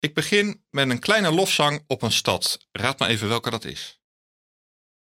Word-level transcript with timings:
Ik 0.00 0.14
begin 0.14 0.64
met 0.70 0.90
een 0.90 0.98
kleine 0.98 1.30
lofzang 1.30 1.84
op 1.86 2.02
een 2.02 2.12
stad. 2.12 2.66
Raad 2.72 2.98
maar 2.98 3.08
even 3.08 3.28
welke 3.28 3.50
dat 3.50 3.64
is. 3.64 4.00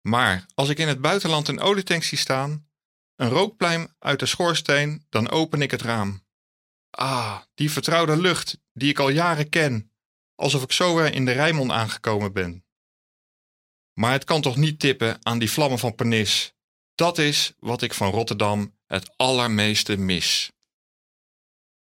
Maar 0.02 0.46
als 0.54 0.70
ik 0.70 0.78
in 0.78 0.88
het 0.88 1.02
buitenland 1.02 1.48
een 1.48 1.60
olietank 1.60 2.04
zie 2.04 2.18
staan, 2.18 2.70
een 3.16 3.30
rookpluim 3.30 3.96
uit 4.00 4.20
de 4.20 4.26
schoorsteen, 4.26 5.06
dan 5.10 5.30
open 5.30 5.62
ik 5.62 5.72
het 5.72 5.82
raam. 5.82 6.28
Ah, 6.90 7.42
die 7.54 7.72
vertrouwde 7.72 8.18
lucht 8.18 8.60
die 8.74 8.90
ik 8.90 9.00
al 9.00 9.10
jaren 9.10 9.50
ken, 9.50 9.92
alsof 10.36 10.64
ik 10.64 10.72
zo 10.72 10.96
weer 10.96 11.14
in 11.14 11.26
de 11.26 11.32
Rijnmond 11.32 11.72
aangekomen 11.72 12.34
ben. 12.34 12.66
Maar 13.94 14.12
het 14.12 14.24
kan 14.24 14.42
toch 14.42 14.56
niet 14.56 14.80
tippen 14.80 15.26
aan 15.26 15.40
die 15.40 15.52
vlammen 15.52 15.80
van 15.80 15.96
Pernis. 15.96 16.54
Dat 16.96 17.18
is 17.18 17.54
wat 17.60 17.82
ik 17.82 17.94
van 17.94 18.12
Rotterdam 18.12 18.78
het 18.86 19.18
allermeeste 19.18 19.98
mis. 19.98 20.52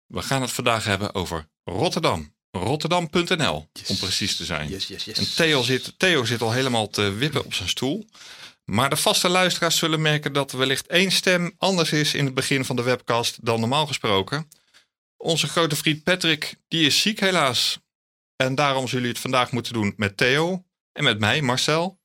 We 0.06 0.22
gaan 0.22 0.42
het 0.42 0.52
vandaag 0.52 0.84
hebben 0.84 1.14
over 1.14 1.50
Rotterdam. 1.64 2.34
Rotterdam.nl, 2.56 3.70
om 3.88 3.98
precies 3.98 4.36
te 4.36 4.45
zijn. 4.45 4.70
Yes, 4.70 4.88
yes, 4.88 5.03
yes. 5.03 5.17
En 5.17 5.36
Theo 5.36 5.64
zit, 5.64 5.94
Theo 5.98 6.25
zit 6.25 6.42
al 6.42 6.52
helemaal 6.52 6.88
te 6.88 7.11
wippen 7.11 7.45
op 7.45 7.53
zijn 7.53 7.70
stoel. 7.70 8.08
Maar 8.66 8.89
de 8.89 8.95
vaste 8.95 9.30
luisteraars 9.30 9.78
zullen 9.78 10.02
merken 10.02 10.34
dat 10.34 10.52
wellicht 10.52 10.88
één 10.88 11.11
stem 11.11 11.53
anders 11.58 11.92
is 11.92 12.14
in 12.14 12.26
het 12.26 12.33
begin 12.33 12.66
van 12.66 12.76
de 12.76 12.81
webcast 12.81 13.45
dan 13.45 13.59
normaal 13.59 13.88
gesproken. 13.88 14.50
Onze 15.17 15.48
grote 15.48 15.76
vriend 15.76 16.03
Patrick, 16.03 16.56
die 16.67 16.86
is 16.86 17.02
ziek 17.02 17.20
helaas. 17.20 17.80
En 18.36 18.56
daarom 18.56 18.88
zullen 18.88 18.92
jullie 18.92 19.09
het 19.09 19.20
vandaag 19.20 19.52
moeten 19.52 19.73
doen 19.73 19.94
met 19.98 20.17
Theo 20.17 20.66
en 20.92 21.03
met 21.03 21.20
mij, 21.20 21.42
Marcel. 21.42 22.00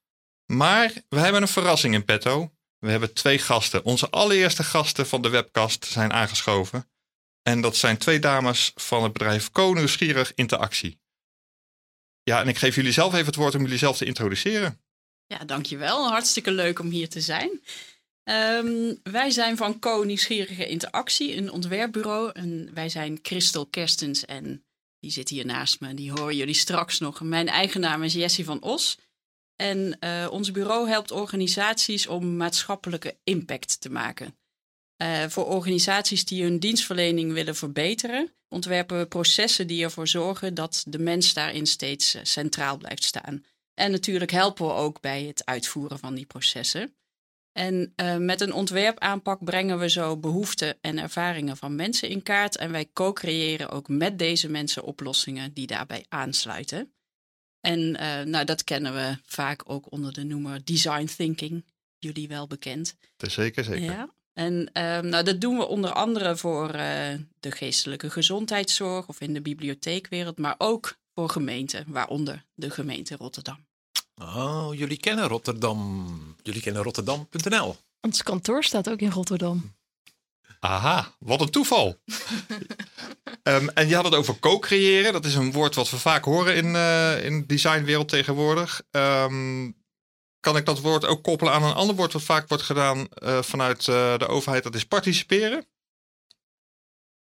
Maar 0.47 0.93
we 1.09 1.19
hebben 1.19 1.43
een 1.43 1.49
verrassing 1.49 1.95
in 1.95 2.05
petto. 2.05 2.53
We 2.79 2.91
hebben 2.91 3.13
twee 3.15 3.39
gasten. 3.39 3.85
Onze 3.85 4.11
allereerste 4.11 4.65
gasten 4.65 5.07
van 5.07 5.23
de 5.23 5.29
webcast 5.29 5.85
zijn 5.85 6.13
aangeschoven. 6.13 6.89
En 7.43 7.61
dat 7.61 7.77
zijn 7.77 7.99
twee 7.99 8.19
dames 8.19 8.73
van 8.75 9.03
het 9.03 9.13
bedrijf 9.13 9.51
Co 9.51 9.73
Nieuwsgierig 9.73 10.33
Interactie. 10.35 10.99
Ja, 12.23 12.41
en 12.41 12.49
ik 12.49 12.59
geef 12.59 12.75
jullie 12.75 12.93
zelf 12.93 13.13
even 13.13 13.27
het 13.27 13.35
woord 13.35 13.55
om 13.55 13.63
jullie 13.63 13.79
zelf 13.79 13.97
te 13.97 14.05
introduceren. 14.05 14.81
Ja, 15.27 15.39
dankjewel. 15.39 16.09
Hartstikke 16.09 16.53
leuk 16.53 16.79
om 16.79 16.91
hier 16.91 17.09
te 17.09 17.21
zijn. 17.21 17.61
Ehm, 18.23 18.95
wij 19.03 19.31
zijn 19.31 19.57
van 19.57 19.79
Co 19.79 20.03
Nieuwsgierige 20.03 20.67
Interactie, 20.67 21.37
een 21.37 21.51
ontwerpbureau. 21.51 22.31
En 22.33 22.71
wij 22.75 22.89
zijn 22.89 23.19
Christel 23.23 23.67
Kerstens 23.67 24.25
en 24.25 24.65
die 25.01 25.11
zit 25.11 25.29
hier 25.29 25.47
naast 25.47 25.81
me. 25.81 25.95
Die 25.95 26.11
horen 26.11 26.37
jullie 26.37 26.55
straks 26.55 26.99
nog. 26.99 27.21
Mijn 27.21 27.49
eigen 27.49 27.81
naam 27.81 28.03
is 28.03 28.13
Jessie 28.13 28.45
van 28.45 28.63
Os. 28.63 28.99
En 29.57 29.99
eh, 29.99 30.29
ons 30.31 30.51
bureau 30.51 30.89
helpt 30.89 31.11
organisaties 31.11 32.07
om 32.07 32.37
maatschappelijke 32.37 33.19
impact 33.25 33.81
te 33.81 33.91
maken. 33.91 34.40
Uh, 35.03 35.25
voor 35.29 35.47
organisaties 35.47 36.25
die 36.25 36.43
hun 36.43 36.59
dienstverlening 36.59 37.33
willen 37.33 37.57
verbeteren, 37.57 38.33
ontwerpen 38.49 38.99
we 38.99 39.07
processen 39.07 39.67
die 39.67 39.85
ervoor 39.85 40.09
zorgen 40.09 40.55
dat 40.55 40.85
de 40.87 40.99
mens 40.99 41.35
daarin 41.35 41.67
steeds 41.67 42.15
uh, 42.15 42.21
centraal 42.25 42.77
blijft 42.77 43.05
staan. 43.05 43.45
En 43.75 43.91
natuurlijk 43.91 44.31
helpen 44.31 44.67
we 44.67 44.73
ook 44.73 45.01
bij 45.01 45.25
het 45.25 45.45
uitvoeren 45.45 45.99
van 45.99 46.15
die 46.15 46.27
processen. 46.27 46.95
En 47.53 47.93
uh, 47.97 48.17
met 48.17 48.41
een 48.41 48.53
ontwerpaanpak 48.53 49.45
brengen 49.45 49.79
we 49.79 49.91
zo 49.91 50.17
behoeften 50.17 50.79
en 50.81 50.99
ervaringen 50.99 51.57
van 51.57 51.75
mensen 51.75 52.09
in 52.09 52.23
kaart. 52.23 52.57
En 52.57 52.71
wij 52.71 52.91
co-creëren 52.93 53.71
ook 53.71 53.89
met 53.89 54.19
deze 54.19 54.49
mensen 54.49 54.83
oplossingen 54.83 55.53
die 55.53 55.67
daarbij 55.67 56.05
aansluiten. 56.09 56.93
En 57.61 57.91
nou, 58.31 58.45
dat 58.45 58.65
kennen 58.65 58.95
we 58.95 59.17
vaak 59.23 59.63
ook 59.65 59.93
onder 59.93 60.13
de 60.13 60.25
noemer 60.25 60.65
design 60.65 61.05
thinking. 61.17 61.65
Jullie 61.99 62.29
wel 62.29 62.47
bekend. 62.47 62.97
Zeker, 63.17 63.65
zeker. 63.65 63.83
Ja. 63.83 64.15
En 64.41 64.71
um, 64.73 65.09
nou, 65.09 65.25
dat 65.25 65.41
doen 65.41 65.57
we 65.57 65.67
onder 65.67 65.93
andere 65.93 66.37
voor 66.37 66.75
uh, 66.75 66.81
de 67.41 67.51
geestelijke 67.51 68.11
gezondheidszorg 68.11 69.07
of 69.07 69.21
in 69.21 69.35
de 69.35 69.41
bibliotheekwereld, 69.41 70.39
maar 70.39 70.55
ook 70.59 70.97
voor 71.15 71.29
gemeenten, 71.29 71.85
waaronder 71.89 72.45
de 72.55 72.71
gemeente 72.71 73.17
Rotterdam. 73.17 73.67
Oh, 74.15 74.69
jullie 74.73 74.97
kennen 74.97 75.29
Rotterdam. 75.29 76.37
Jullie 76.43 76.61
kennen 76.61 76.83
Rotterdam.nl. 76.83 77.77
Ons 78.01 78.23
kantoor 78.23 78.65
staat 78.65 78.91
ook 78.91 79.01
in 79.01 79.11
Rotterdam. 79.11 79.75
Aha, 80.61 81.15
wat 81.19 81.41
een 81.41 81.51
toeval. 81.51 81.97
um, 83.43 83.69
en 83.79 83.89
je 83.89 83.95
had 83.95 84.05
het 84.05 84.15
over 84.15 84.39
co-creëren. 84.39 85.13
Dat 85.13 85.25
is 85.25 85.35
een 85.35 85.53
woord 85.53 85.75
wat 85.75 85.91
we 85.91 85.99
vaak 85.99 86.25
horen 86.25 86.57
in, 86.57 86.67
uh, 86.67 87.25
in 87.25 87.41
de 87.41 87.47
designwereld 87.47 88.09
tegenwoordig. 88.09 88.83
Um, 88.91 89.80
kan 90.41 90.57
ik 90.57 90.67
dat 90.67 90.81
woord 90.81 91.05
ook 91.05 91.23
koppelen 91.23 91.53
aan 91.53 91.63
een 91.63 91.75
ander 91.75 91.97
woord 91.97 92.13
wat 92.13 92.23
vaak 92.23 92.49
wordt 92.49 92.65
gedaan 92.65 93.09
uh, 93.23 93.43
vanuit 93.43 93.87
uh, 93.87 94.19
de 94.19 94.27
overheid, 94.27 94.63
dat 94.63 94.75
is 94.75 94.87
participeren? 94.87 95.67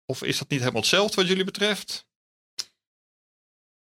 Of 0.07 0.23
is 0.23 0.39
dat 0.39 0.49
niet 0.49 0.59
helemaal 0.59 0.81
hetzelfde 0.81 1.17
wat 1.17 1.27
jullie 1.27 1.45
betreft? 1.45 2.07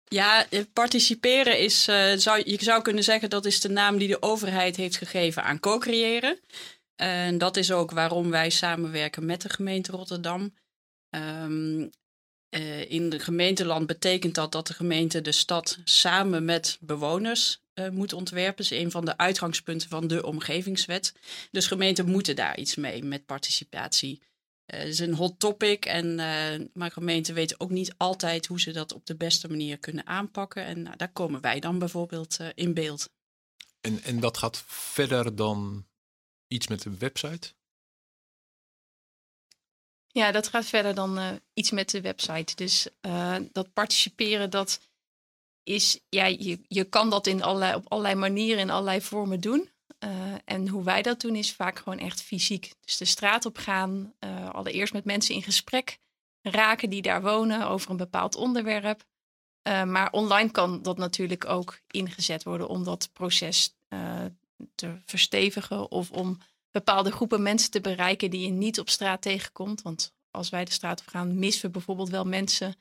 Ja, 0.04 0.46
participeren 0.74 1.60
is, 1.60 1.84
zou, 2.16 2.42
je 2.46 2.58
zou 2.60 2.82
kunnen 2.82 3.04
zeggen, 3.04 3.30
dat 3.30 3.46
is 3.46 3.62
de 3.62 3.70
naam 3.70 3.98
die 3.98 4.08
de 4.08 4.22
overheid 4.22 4.76
heeft 4.76 4.98
gegeven 4.98 5.44
aan 5.44 5.60
co-creëren. 5.60 6.40
En 6.96 7.38
dat 7.38 7.58
is 7.58 7.72
ook 7.72 7.92
waarom 7.92 8.30
wij 8.30 8.50
samenwerken 8.50 9.26
met 9.26 9.42
de 9.42 9.50
gemeente 9.50 9.92
Rotterdam. 9.92 10.54
Uh, 11.16 12.92
in 12.92 13.10
de 13.10 13.20
gemeenteland 13.20 13.88
betekent 13.88 14.36
dat 14.36 14.52
dat 14.52 14.68
de 14.68 14.74
gemeente 14.74 15.22
de 15.22 15.32
stad 15.32 15.78
samen 15.84 16.46
met 16.46 16.78
bewoners 16.82 17.62
uh, 17.86 17.90
moet 17.90 18.14
ontwerpen. 18.14 18.64
Dat 18.64 18.72
is 18.72 18.84
een 18.84 18.92
van 18.92 19.06
de 19.06 19.18
uitgangspunten 19.18 19.90
van 19.90 20.08
de 20.08 20.26
omgevingswet. 20.26 21.14
Dus 21.52 21.68
gemeenten 21.68 22.10
moeten 22.10 22.36
daar 22.36 22.58
iets 22.58 22.76
mee 22.76 23.04
met 23.04 23.26
participatie. 23.26 24.22
Uh, 24.22 24.80
het 24.80 24.88
is 24.88 25.00
een 25.00 25.14
hot 25.14 25.40
topic, 25.40 25.86
en, 25.86 26.16
maar 26.74 26.92
gemeenten 26.92 27.34
weten 27.34 27.60
ook 27.60 27.70
niet 27.70 27.94
altijd 27.98 28.46
hoe 28.46 28.60
ze 28.60 28.72
dat 28.72 28.94
op 28.94 29.06
de 29.06 29.16
beste 29.16 29.48
manier 29.48 29.78
kunnen 29.78 30.08
aanpakken. 30.08 30.66
En 30.66 30.82
nou, 30.82 30.98
daar 30.98 31.12
komen 31.12 31.42
wij 31.42 31.60
dan 31.60 31.80
bijvoorbeeld 31.80 32.38
in 32.56 32.74
beeld. 32.74 33.10
En, 33.82 34.04
en 34.04 34.20
dat 34.20 34.38
gaat 34.38 34.64
verder 34.68 35.36
dan 35.36 35.86
iets 36.48 36.68
met 36.68 36.82
de 36.82 36.98
website? 36.98 37.54
Ja, 40.08 40.32
dat 40.32 40.48
gaat 40.48 40.66
verder 40.66 40.96
dan 40.96 41.18
uh, 41.18 41.32
iets 41.54 41.72
met 41.72 41.90
de 41.90 42.02
website. 42.02 42.56
Dus 42.56 42.88
uh, 43.02 43.36
dat 43.52 43.74
participeren, 43.74 44.50
dat 44.50 44.80
is, 45.64 46.00
ja, 46.10 46.26
je, 46.26 46.60
je 46.68 46.84
kan 46.84 47.10
dat 47.10 47.28
in 47.28 47.44
allerlei, 47.44 47.76
op 47.76 47.86
allerlei 47.88 48.16
manieren, 48.16 48.60
in 48.60 48.70
allerlei 48.70 49.02
vormen 49.02 49.40
doen. 49.40 49.70
Uh, 50.04 50.10
en 50.46 50.68
hoe 50.68 50.84
wij 50.84 51.02
dat 51.02 51.22
doen, 51.22 51.36
is 51.36 51.54
vaak 51.54 51.78
gewoon 51.78 52.00
echt 52.00 52.22
fysiek. 52.22 52.74
Dus 52.86 52.98
de 52.98 53.06
straat 53.06 53.46
op 53.46 53.58
gaan, 53.58 54.14
allereerst 54.52 54.94
met 54.94 55.06
mensen 55.06 55.36
in 55.36 55.44
gesprek 55.44 55.98
raken 56.42 56.90
die 56.90 57.02
daar 57.02 57.22
wonen 57.22 57.68
over 57.68 57.92
een 57.92 57.98
bepaald 57.98 58.36
onderwerp. 58.36 59.04
maar 59.64 60.12
online 60.12 60.52
kan 60.52 60.82
dat 60.82 60.98
natuurlijk 60.98 61.46
ook 61.46 61.80
ingezet 61.88 62.44
worden 62.44 62.68
om 62.68 62.84
dat 62.84 63.10
proces 63.14 63.76
te 64.76 64.98
verstevigen 65.06 65.92
of 65.92 66.12
om 66.12 66.38
bepaalde 66.72 67.12
groepen 67.12 67.42
mensen 67.42 67.72
te 67.72 67.82
bereiken 67.82 68.30
die 68.30 68.46
je 68.46 68.52
niet 68.52 68.80
op 68.80 68.90
straat 68.90 69.22
tegenkomt. 69.22 69.82
Want 69.82 70.14
als 70.32 70.50
wij 70.50 70.66
de 70.66 70.72
straat 70.72 71.00
op 71.00 71.08
gaan, 71.08 71.40
missen 71.40 71.66
we 71.66 71.72
bijvoorbeeld 71.72 72.10
wel 72.10 72.26
mensen 72.26 72.76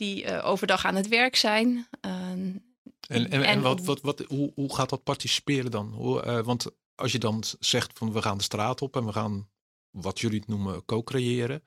die 0.00 0.24
uh, 0.24 0.46
overdag 0.46 0.84
aan 0.84 0.94
het 0.94 1.08
werk 1.08 1.36
zijn. 1.36 1.66
Uh, 2.06 2.12
en, 2.12 2.62
en, 3.08 3.30
en, 3.30 3.44
en 3.44 3.60
wat, 3.60 3.80
wat, 3.84 4.00
wat, 4.00 4.18
hoe, 4.18 4.52
hoe 4.54 4.74
gaat 4.74 4.88
dat 4.88 5.02
participeren 5.02 5.70
dan? 5.70 5.92
Hoe, 5.92 6.24
uh, 6.24 6.40
want 6.40 6.66
als 6.94 7.12
je 7.12 7.18
dan 7.18 7.42
zegt 7.58 7.98
van 7.98 8.12
we 8.12 8.22
gaan 8.22 8.38
de 8.38 8.42
straat 8.42 8.82
op 8.82 8.96
en 8.96 9.04
we 9.04 9.12
gaan 9.12 9.50
wat 9.90 10.20
jullie 10.20 10.38
het 10.38 10.48
noemen 10.48 10.84
co-creëren. 10.84 11.64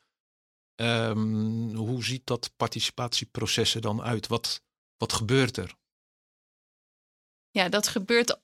Um, 0.76 1.76
hoe 1.76 2.04
ziet 2.04 2.26
dat 2.26 2.52
participatieproces 2.56 3.76
er 3.76 3.82
dan 3.82 4.02
uit? 4.02 4.28
Wat, 4.28 4.62
wat 4.98 5.14
gebeurt 5.14 5.58
er? 5.58 5.76
Ja, 7.50 7.70
dat 7.70 7.88
gebeurt 7.88 8.42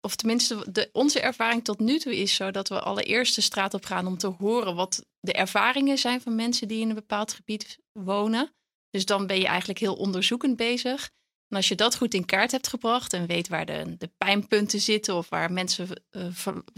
of 0.00 0.16
tenminste, 0.16 0.70
de, 0.70 0.88
onze 0.92 1.20
ervaring 1.20 1.64
tot 1.64 1.78
nu 1.78 1.98
toe 1.98 2.16
is 2.16 2.34
zo 2.34 2.50
dat 2.50 2.68
we 2.68 2.80
allereerst 2.80 3.34
de 3.34 3.40
straat 3.40 3.74
op 3.74 3.84
gaan 3.84 4.06
om 4.06 4.18
te 4.18 4.26
horen 4.26 4.74
wat 4.74 5.06
de 5.20 5.32
ervaringen 5.32 5.98
zijn 5.98 6.20
van 6.20 6.34
mensen 6.34 6.68
die 6.68 6.80
in 6.80 6.88
een 6.88 6.94
bepaald 6.94 7.32
gebied 7.32 7.78
wonen. 7.92 8.57
Dus 8.90 9.04
dan 9.04 9.26
ben 9.26 9.38
je 9.38 9.46
eigenlijk 9.46 9.78
heel 9.78 9.94
onderzoekend 9.94 10.56
bezig. 10.56 11.10
En 11.48 11.56
als 11.56 11.68
je 11.68 11.74
dat 11.74 11.96
goed 11.96 12.14
in 12.14 12.24
kaart 12.24 12.50
hebt 12.50 12.68
gebracht 12.68 13.12
en 13.12 13.26
weet 13.26 13.48
waar 13.48 13.66
de, 13.66 13.96
de 13.98 14.10
pijnpunten 14.18 14.80
zitten 14.80 15.14
of 15.14 15.28
waar 15.28 15.52
mensen 15.52 16.02
uh, 16.10 16.26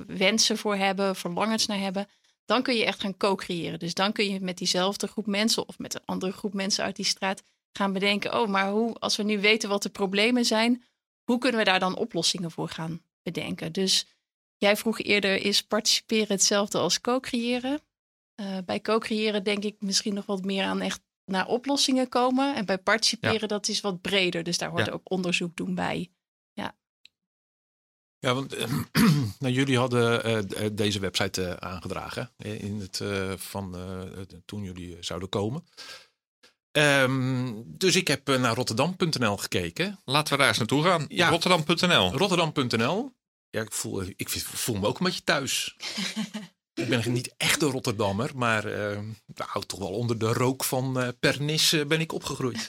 wensen 0.06 0.58
voor 0.58 0.76
hebben, 0.76 1.16
verlangens 1.16 1.66
naar 1.66 1.78
hebben, 1.78 2.08
dan 2.44 2.62
kun 2.62 2.76
je 2.76 2.84
echt 2.84 3.00
gaan 3.00 3.16
co-creëren. 3.16 3.78
Dus 3.78 3.94
dan 3.94 4.12
kun 4.12 4.30
je 4.30 4.40
met 4.40 4.58
diezelfde 4.58 5.06
groep 5.06 5.26
mensen 5.26 5.68
of 5.68 5.78
met 5.78 5.94
een 5.94 6.04
andere 6.04 6.32
groep 6.32 6.54
mensen 6.54 6.84
uit 6.84 6.96
die 6.96 7.04
straat 7.04 7.42
gaan 7.72 7.92
bedenken, 7.92 8.40
oh, 8.40 8.48
maar 8.48 8.70
hoe, 8.70 8.94
als 8.94 9.16
we 9.16 9.22
nu 9.22 9.40
weten 9.40 9.68
wat 9.68 9.82
de 9.82 9.88
problemen 9.88 10.44
zijn, 10.44 10.84
hoe 11.24 11.38
kunnen 11.38 11.58
we 11.58 11.66
daar 11.66 11.80
dan 11.80 11.96
oplossingen 11.96 12.50
voor 12.50 12.68
gaan 12.68 13.02
bedenken? 13.22 13.72
Dus 13.72 14.06
jij 14.56 14.76
vroeg 14.76 15.00
eerder, 15.00 15.44
is 15.44 15.62
participeren 15.62 16.28
hetzelfde 16.28 16.78
als 16.78 17.00
co-creëren? 17.00 17.80
Uh, 18.40 18.58
bij 18.64 18.80
co-creëren 18.80 19.44
denk 19.44 19.64
ik 19.64 19.76
misschien 19.78 20.14
nog 20.14 20.26
wat 20.26 20.44
meer 20.44 20.64
aan 20.64 20.80
echt 20.80 21.00
naar 21.30 21.46
oplossingen 21.46 22.08
komen. 22.08 22.54
En 22.54 22.64
bij 22.64 22.78
participeren, 22.78 23.48
dat 23.48 23.68
is 23.68 23.80
wat 23.80 24.00
breder. 24.00 24.42
Dus 24.42 24.58
daar 24.58 24.70
hoort 24.70 24.90
ook 24.90 25.10
onderzoek 25.10 25.56
doen 25.56 25.74
bij. 25.74 26.10
Ja, 26.52 26.76
ja 28.18 28.34
want 28.34 28.56
nou, 29.40 29.54
jullie 29.54 29.78
hadden 29.78 30.30
uh, 30.30 30.68
deze 30.72 31.00
website 31.00 31.60
aangedragen 31.60 32.30
in 32.36 32.80
het, 32.80 33.02
van, 33.36 33.76
toen 34.44 34.64
jullie 34.64 34.96
zouden 35.00 35.28
komen. 35.28 35.64
Um, 36.72 37.64
dus 37.66 37.96
ik 37.96 38.08
heb 38.08 38.26
naar 38.26 38.54
rotterdam.nl 38.54 39.36
gekeken. 39.36 40.00
Laten 40.04 40.32
we 40.32 40.38
daar 40.38 40.48
eens 40.48 40.58
naartoe 40.58 40.82
gaan. 40.84 41.04
Ja. 41.08 41.28
Rotterdam.nl. 41.28 42.12
Rotterdam.nl. 42.12 43.12
Ja, 43.50 43.60
ik 43.60 43.72
voel, 43.72 44.02
ik 44.16 44.28
voel 44.28 44.76
me 44.76 44.86
ook 44.86 44.98
een 44.98 45.04
beetje 45.04 45.24
thuis. 45.24 45.76
ik 46.80 46.88
ben 46.88 47.12
niet 47.12 47.34
echt 47.36 47.62
een 47.62 47.70
Rotterdammer, 47.70 48.30
maar 48.34 48.66
uh, 48.66 48.98
nou, 49.26 49.64
toch 49.66 49.78
wel 49.78 49.92
onder 49.92 50.18
de 50.18 50.32
rook 50.32 50.64
van 50.64 51.00
uh, 51.00 51.08
Pernis 51.20 51.72
uh, 51.72 51.86
ben 51.86 52.00
ik 52.00 52.12
opgegroeid. 52.12 52.68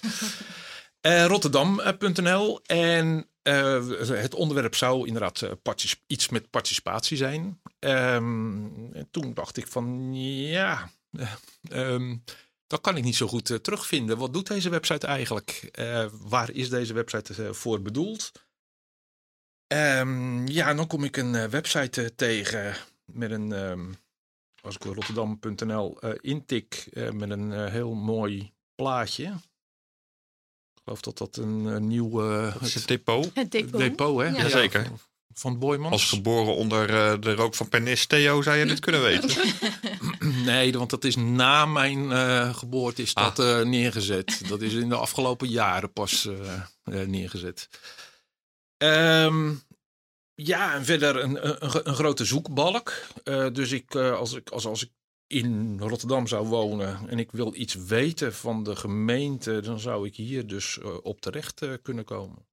Rotterdam.nl 1.28 2.62
en 2.66 3.25
het 3.44 4.34
onderwerp 4.34 4.75
zou 4.75 5.08
inderdaad 5.08 5.50
iets 6.08 6.30
met 6.30 6.50
participatie 6.50 7.18
zijn. 7.18 7.62
Um, 7.80 8.94
en 8.94 9.08
toen 9.12 9.34
dacht 9.34 9.58
ik 9.58 9.68
van 9.68 10.13
ja, 10.13 10.92
um, 11.72 12.24
dat 12.68 12.81
kan 12.81 12.98
ik 12.98 13.04
niet 13.04 13.16
zo 13.16 13.28
goed 13.28 13.63
terugvinden. 13.63 14.18
Wat 14.18 14.34
doet 14.34 14.48
deze 14.48 14.69
website 14.69 15.08
eigenlijk? 15.08 15.72
waar 16.12 16.52
is 16.52 16.69
deze 16.69 16.94
website 16.94 17.54
voor 17.54 17.81
bedoeld? 17.81 18.31
Um, 19.68 20.48
ja, 20.48 20.74
dan 20.74 20.88
kom 20.88 21.04
ik 21.04 21.18
een 21.18 21.50
website 21.50 22.16
tegen 22.16 22.75
met 23.13 23.31
een, 23.31 23.52
um, 23.52 23.96
als 24.62 24.75
ik 24.75 24.84
Rotterdam.nl 24.84 25.98
uh, 26.02 26.12
intik, 26.22 26.88
uh, 26.94 27.10
met 27.10 27.30
een 27.30 27.52
uh, 27.52 27.66
heel 27.68 27.94
mooi 27.94 28.52
plaatje. 28.75 29.24
Ik 30.74 30.81
geloof 30.84 31.02
dat 31.02 31.18
dat 31.18 31.38
een 31.38 31.88
nieuw... 31.88 32.18
het, 32.19 32.74
het 32.74 32.88
depot. 32.88 33.31
Het 33.34 33.52
depot. 33.52 33.80
depot 33.80 34.19
hè? 34.19 34.25
Ja. 34.25 34.42
Jazeker. 34.42 34.84
Ja, 34.84 34.92
van 35.34 35.60
Boymans. 35.60 35.92
Als 35.92 36.10
geboren 36.10 36.56
onder 36.56 36.88
de 37.22 37.34
rook 37.34 37.56
van 37.56 37.69
Pernis 37.69 38.06
Theo 38.06 38.42
zou 38.42 38.58
je 38.58 38.66
dit 38.66 38.80
kunnen 38.80 39.02
weten. 39.02 39.30
nee, 40.46 40.72
want 40.72 40.90
dat 40.90 41.04
is 41.04 41.16
na 41.16 41.66
mijn 41.66 42.12
geboorte 42.56 43.02
is 43.02 43.13
dat 43.13 43.40
ah. 43.40 43.66
neergezet. 43.66 44.42
Dat 44.48 44.62
is 44.62 44.74
in 44.74 44.90
de 44.90 44.96
afgelopen 44.96 45.48
jaren 45.48 45.94
pas 45.94 46.30
neergezet. 46.84 47.69
Um, 48.78 49.63
ja, 50.36 50.74
en 50.74 50.86
verder 50.86 51.16
een, 51.16 51.48
een, 51.48 51.88
een 51.88 51.95
grote 51.95 52.25
zoekbalk. 52.25 53.07
Uh, 53.24 53.50
dus 53.54 53.72
ik, 53.72 53.94
uh, 53.94 54.18
als, 54.18 54.33
ik, 54.33 54.50
als, 54.50 54.66
als 54.66 54.83
ik 54.83 54.92
in 55.28 55.80
Rotterdam 55.80 56.28
zou 56.28 56.48
wonen 56.48 57.10
en 57.10 57.19
ik 57.19 57.31
wil 57.31 57.56
iets 57.56 57.74
weten 57.74 58.33
van 58.33 58.63
de 58.63 58.75
gemeente, 58.75 59.60
dan 59.60 59.80
zou 59.80 60.07
ik 60.07 60.16
hier 60.16 60.48
dus 60.48 60.78
uh, 60.78 60.98
op 61.04 61.22
terecht 61.22 61.81
kunnen 61.81 62.06
komen. 62.06 62.48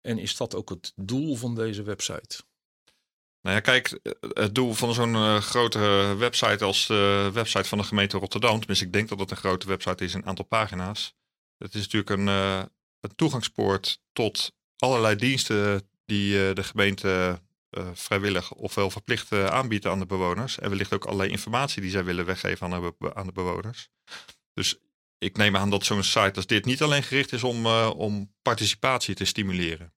En 0.00 0.18
is 0.18 0.36
dat 0.36 0.54
ook 0.54 0.68
het 0.68 0.92
doel 0.96 1.36
van 1.36 1.54
deze 1.54 1.82
website? 1.82 2.42
Nou 3.42 3.56
ja, 3.56 3.60
kijk, 3.60 4.00
het 4.32 4.54
doel 4.54 4.72
van 4.72 4.94
zo'n 4.94 5.42
grote 5.42 6.14
website 6.18 6.64
als 6.64 6.86
de 6.86 7.30
website 7.32 7.68
van 7.68 7.78
de 7.78 7.84
gemeente 7.84 8.18
Rotterdam, 8.18 8.58
tenminste 8.58 8.84
ik 8.84 8.92
denk 8.92 9.08
dat 9.08 9.20
het 9.20 9.30
een 9.30 9.36
grote 9.36 9.66
website 9.66 10.04
is, 10.04 10.14
een 10.14 10.26
aantal 10.26 10.44
pagina's. 10.44 11.14
Het 11.58 11.74
is 11.74 11.82
natuurlijk 11.88 12.10
een, 12.10 12.26
een 13.00 13.14
toegangspoort 13.14 14.02
tot 14.12 14.52
allerlei 14.76 15.16
diensten 15.16 15.89
die 16.10 16.48
eh, 16.48 16.54
de 16.54 16.62
gemeente 16.62 17.40
uh, 17.70 17.88
vrijwillig 17.94 18.52
ofwel 18.52 18.90
verplicht 18.90 19.32
uh, 19.32 19.46
aanbiedt 19.46 19.86
aan 19.86 19.98
de 19.98 20.06
bewoners. 20.06 20.58
En 20.58 20.70
wellicht 20.70 20.92
ook 20.92 21.04
allerlei 21.04 21.30
informatie 21.30 21.82
die 21.82 21.90
zij 21.90 22.04
willen 22.04 22.24
weggeven 22.24 22.72
aan 22.72 22.94
de, 22.98 23.14
aan 23.14 23.26
de 23.26 23.32
bewoners. 23.32 23.88
Dus 24.54 24.78
ik 25.18 25.36
neem 25.36 25.56
aan 25.56 25.70
dat 25.70 25.84
zo'n 25.84 26.02
site 26.02 26.32
als 26.34 26.46
dit 26.46 26.64
niet 26.64 26.82
alleen 26.82 27.02
gericht 27.02 27.32
is 27.32 27.44
om, 27.44 27.66
om 27.86 28.32
participatie 28.42 29.14
te 29.14 29.24
stimuleren. 29.24 29.92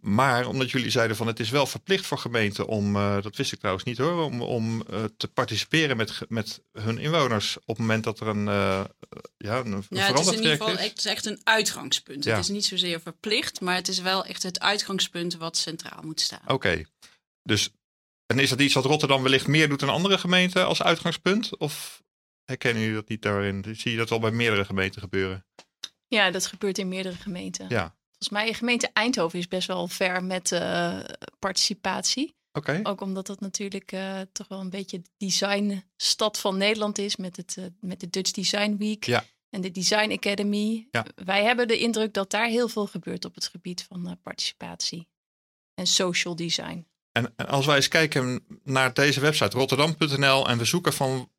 Maar 0.00 0.46
omdat 0.46 0.70
jullie 0.70 0.90
zeiden 0.90 1.16
van 1.16 1.26
het 1.26 1.40
is 1.40 1.50
wel 1.50 1.66
verplicht 1.66 2.06
voor 2.06 2.18
gemeenten 2.18 2.66
om, 2.66 2.96
uh, 2.96 3.22
dat 3.22 3.36
wist 3.36 3.52
ik 3.52 3.58
trouwens 3.58 3.84
niet 3.84 3.98
hoor, 3.98 4.22
om, 4.24 4.42
om 4.42 4.82
uh, 4.90 5.04
te 5.16 5.28
participeren 5.28 5.96
met, 5.96 6.18
met 6.28 6.62
hun 6.72 6.98
inwoners 6.98 7.56
op 7.56 7.66
het 7.66 7.78
moment 7.78 8.04
dat 8.04 8.20
er 8.20 8.26
een, 8.26 8.46
uh, 8.46 8.84
ja, 9.36 9.58
een 9.58 9.84
ja, 9.88 10.06
het 10.06 10.18
is 10.18 10.26
in 10.26 10.34
ieder 10.34 10.50
geval 10.50 10.76
het 10.76 10.98
is 10.98 11.04
echt 11.04 11.26
een 11.26 11.40
uitgangspunt. 11.44 12.24
Ja. 12.24 12.30
Het 12.30 12.44
is 12.44 12.48
niet 12.48 12.64
zozeer 12.64 13.00
verplicht, 13.00 13.60
maar 13.60 13.74
het 13.74 13.88
is 13.88 14.00
wel 14.00 14.24
echt 14.24 14.42
het 14.42 14.60
uitgangspunt 14.60 15.36
wat 15.36 15.56
centraal 15.56 16.02
moet 16.02 16.20
staan. 16.20 16.42
Oké, 16.46 16.84
dus 17.42 17.70
en 18.26 18.38
is 18.38 18.50
dat 18.50 18.60
iets 18.60 18.74
wat 18.74 18.84
Rotterdam 18.84 19.22
wellicht 19.22 19.46
meer 19.46 19.68
doet 19.68 19.80
dan 19.80 19.88
andere 19.88 20.18
gemeenten 20.18 20.66
als 20.66 20.82
uitgangspunt? 20.82 21.56
Of 21.56 22.02
herkennen 22.44 22.82
jullie 22.82 22.96
dat 22.96 23.08
niet 23.08 23.22
daarin? 23.22 23.64
Zie 23.76 23.90
je 23.90 23.96
dat 23.96 24.10
al 24.10 24.18
bij 24.18 24.30
meerdere 24.30 24.64
gemeenten 24.64 25.00
gebeuren? 25.00 25.46
Ja, 26.06 26.30
dat 26.30 26.46
gebeurt 26.46 26.78
in 26.78 26.88
meerdere 26.88 27.16
gemeenten. 27.16 27.66
Ja. 27.68 27.96
Volgens 28.22 28.42
mij, 28.42 28.54
gemeente 28.54 28.90
Eindhoven 28.92 29.38
is 29.38 29.48
best 29.48 29.66
wel 29.66 29.88
ver 29.88 30.24
met 30.24 30.50
uh, 30.50 30.98
participatie. 31.38 32.34
Okay. 32.52 32.80
Ook 32.82 33.00
omdat 33.00 33.26
dat 33.26 33.40
natuurlijk 33.40 33.92
uh, 33.92 34.20
toch 34.32 34.48
wel 34.48 34.60
een 34.60 34.70
beetje 34.70 35.00
de 35.00 35.10
designstad 35.16 36.38
van 36.38 36.56
Nederland 36.56 36.98
is 36.98 37.16
met, 37.16 37.36
het, 37.36 37.56
uh, 37.58 37.64
met 37.80 38.00
de 38.00 38.10
Dutch 38.10 38.30
Design 38.30 38.76
Week 38.76 39.04
ja. 39.04 39.24
en 39.50 39.60
de 39.60 39.70
Design 39.70 40.12
Academy. 40.12 40.88
Ja. 40.90 41.06
Wij 41.14 41.44
hebben 41.44 41.68
de 41.68 41.78
indruk 41.78 42.14
dat 42.14 42.30
daar 42.30 42.46
heel 42.46 42.68
veel 42.68 42.86
gebeurt 42.86 43.24
op 43.24 43.34
het 43.34 43.46
gebied 43.46 43.82
van 43.82 44.18
participatie 44.22 45.08
en 45.74 45.86
social 45.86 46.36
design. 46.36 46.86
En, 47.12 47.32
en 47.36 47.48
als 47.48 47.66
wij 47.66 47.76
eens 47.76 47.88
kijken 47.88 48.44
naar 48.64 48.94
deze 48.94 49.20
website 49.20 49.56
rotterdam.nl 49.56 50.48
en 50.48 50.58
we 50.58 50.64
zoeken 50.64 50.92
van 50.92 51.30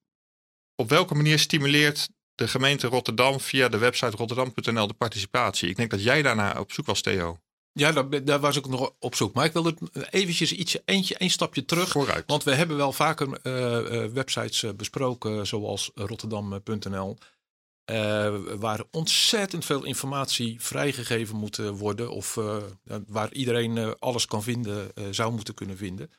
op 0.75 0.89
welke 0.89 1.15
manier 1.15 1.39
stimuleert 1.39 2.09
de 2.35 2.47
gemeente 2.47 2.87
Rotterdam 2.87 3.39
via 3.39 3.69
de 3.69 3.77
website 3.77 4.17
rotterdam.nl 4.17 4.87
de 4.87 4.93
participatie. 4.93 5.69
Ik 5.69 5.75
denk 5.75 5.91
dat 5.91 6.03
jij 6.03 6.21
daarna 6.21 6.59
op 6.59 6.71
zoek 6.71 6.85
was, 6.85 7.01
Theo. 7.01 7.39
Ja, 7.73 7.91
daar, 7.91 8.23
daar, 8.23 8.39
was 8.39 8.57
ik 8.57 8.67
nog 8.67 8.93
op 8.99 9.15
zoek. 9.15 9.33
Maar 9.33 9.45
ik 9.45 9.53
wilde 9.53 9.75
eventjes 10.09 10.53
ietsje, 10.53 10.81
eentje, 10.85 11.17
één 11.17 11.29
stapje 11.29 11.65
terug. 11.65 11.89
Vooruit. 11.89 12.23
Want 12.27 12.43
we 12.43 12.53
hebben 12.53 12.77
wel 12.77 12.91
vaker 12.91 13.27
uh, 13.27 14.05
websites 14.05 14.63
uh, 14.63 14.71
besproken, 14.71 15.47
zoals 15.47 15.91
rotterdam.nl. 15.95 17.17
Uh, 17.91 18.35
waar 18.55 18.83
ontzettend 18.91 19.65
veel 19.65 19.83
informatie 19.83 20.61
vrijgegeven 20.61 21.35
moet 21.35 21.57
worden. 21.57 22.11
Of 22.11 22.39
waar 23.07 23.33
iedereen 23.33 23.99
alles 23.99 24.25
kan 24.25 24.43
vinden, 24.43 24.91
zou 25.11 25.33
moeten 25.33 25.53
kunnen 25.53 25.77
vinden. 25.77 26.11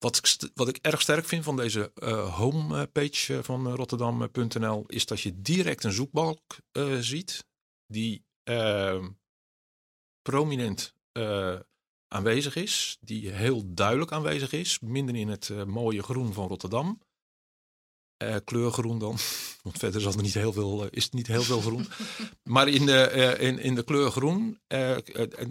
Wat 0.00 0.16
ik, 0.16 0.50
wat 0.54 0.68
ik 0.68 0.76
erg 0.76 1.00
sterk 1.00 1.24
vind 1.24 1.44
van 1.44 1.56
deze 1.56 1.92
uh, 1.94 2.36
homepage 2.36 3.36
eh, 3.36 3.42
van 3.42 3.74
Rotterdam.nl 3.74 4.84
is 4.86 5.06
dat 5.06 5.20
je 5.20 5.40
direct 5.40 5.84
een 5.84 5.92
zoekbalk 5.92 6.40
uh, 6.72 6.98
ziet 6.98 7.46
die 7.86 8.24
uh, 8.44 9.04
prominent 10.22 10.94
aanwezig 12.08 12.56
is, 12.56 12.96
die 13.00 13.30
heel 13.30 13.74
duidelijk 13.74 14.12
aanwezig 14.12 14.52
is, 14.52 14.78
minder 14.78 15.16
in 15.16 15.28
het 15.28 15.66
mooie 15.66 16.02
groen 16.02 16.32
van 16.32 16.48
Rotterdam. 16.48 17.00
kleurgroen 18.44 18.98
dan, 18.98 19.16
want 19.62 19.78
verder 19.78 20.06
is 20.06 20.14
er 20.14 20.22
niet 20.22 20.34
heel 20.34 20.52
veel, 20.52 20.86
is 20.86 21.04
het 21.04 21.12
niet 21.12 21.26
heel 21.26 21.42
veel 21.42 21.60
groen. 21.60 21.86
maar 22.54 22.68
in 22.68 22.86
de, 22.86 23.36
in, 23.38 23.58
in 23.58 23.74
de 23.74 23.84
kleur 23.84 24.10
groen, 24.10 24.60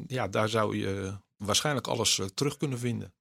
ja, 0.08 0.27
daar 0.27 0.50
zou 0.50 0.77
je 0.77 1.18
waarschijnlijk 1.36 1.88
alles 1.88 2.22
terug 2.34 2.58
kunnen 2.58 2.79
vinden. 2.79 3.13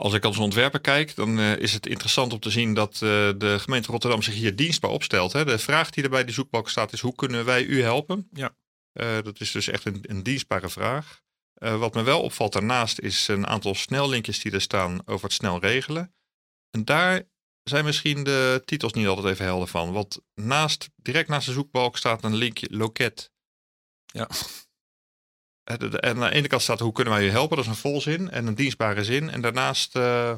Als 0.00 0.12
ik 0.12 0.24
als 0.24 0.38
ontwerper 0.38 0.80
kijk, 0.80 1.14
dan 1.14 1.38
uh, 1.38 1.56
is 1.56 1.72
het 1.72 1.86
interessant 1.86 2.32
om 2.32 2.40
te 2.40 2.50
zien 2.50 2.74
dat 2.74 2.94
uh, 2.94 3.00
de 3.36 3.56
gemeente 3.58 3.90
Rotterdam 3.90 4.22
zich 4.22 4.34
hier 4.34 4.56
dienstbaar 4.56 4.90
opstelt. 4.90 5.32
Hè. 5.32 5.44
De 5.44 5.58
vraag 5.58 5.90
die 5.90 6.04
er 6.04 6.10
bij 6.10 6.24
die 6.24 6.34
zoekbalk 6.34 6.68
staat 6.68 6.92
is: 6.92 7.00
hoe 7.00 7.14
kunnen 7.14 7.44
wij 7.44 7.64
u 7.64 7.82
helpen? 7.82 8.28
Ja. 8.32 8.56
Uh, 8.92 9.22
dat 9.22 9.40
is 9.40 9.50
dus 9.50 9.68
echt 9.68 9.84
een, 9.84 9.98
een 10.02 10.22
dienstbare 10.22 10.68
vraag. 10.68 11.22
wat 11.54 11.94
me 11.94 12.02
wel 12.02 12.22
opvalt 12.22 12.52
daarnaast 12.52 12.98
is 12.98 13.28
een 13.28 13.46
aantal 13.46 13.74
snellinkjes 13.74 14.40
die 14.40 14.52
er 14.52 14.60
staan 14.60 15.06
over 15.06 15.24
het 15.24 15.32
snel 15.32 15.60
regelen. 15.60 16.14
En 16.70 16.84
daar 16.84 17.22
zijn 17.62 17.84
misschien 17.84 18.24
de 18.24 18.62
titels 18.64 18.92
niet 18.92 19.06
altijd 19.06 19.26
even 19.26 19.44
helder 19.44 19.68
van. 19.68 19.92
Want 19.92 20.20
naast, 20.34 20.88
direct 20.96 21.28
naast 21.28 21.46
de 21.46 21.52
zoekbalk 21.52 21.96
staat 21.96 22.24
een 22.24 22.34
linkje 22.34 22.68
loket. 22.70 23.32
Ja. 24.06 24.28
En 25.78 26.22
aan 26.22 26.30
de 26.30 26.30
ene 26.30 26.46
kant 26.46 26.62
staat 26.62 26.80
hoe 26.80 26.92
kunnen 26.92 27.12
wij 27.12 27.24
je 27.24 27.30
helpen, 27.30 27.56
dat 27.56 27.64
is 27.64 27.70
een 27.70 27.76
volzin 27.76 28.30
en 28.30 28.46
een 28.46 28.54
dienstbare 28.54 29.04
zin. 29.04 29.30
En 29.30 29.40
daarnaast 29.40 29.96
uh, 29.96 30.34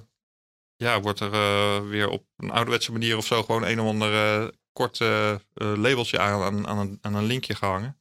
ja, 0.77 1.01
wordt 1.01 1.21
er 1.21 1.33
uh, 1.33 1.89
weer 1.89 2.09
op 2.09 2.25
een 2.37 2.51
ouderwetse 2.51 2.93
manier 2.93 3.17
of 3.17 3.27
zo 3.27 3.43
gewoon 3.43 3.65
een 3.65 3.81
of 3.81 3.87
ander 3.87 4.41
uh, 4.43 4.49
kort 4.73 4.99
labeltje 5.55 6.19
aan, 6.19 6.43
aan, 6.43 6.67
aan, 6.67 6.79
een, 6.79 6.99
aan 7.01 7.15
een 7.15 7.25
linkje 7.25 7.55
gehangen. 7.55 7.97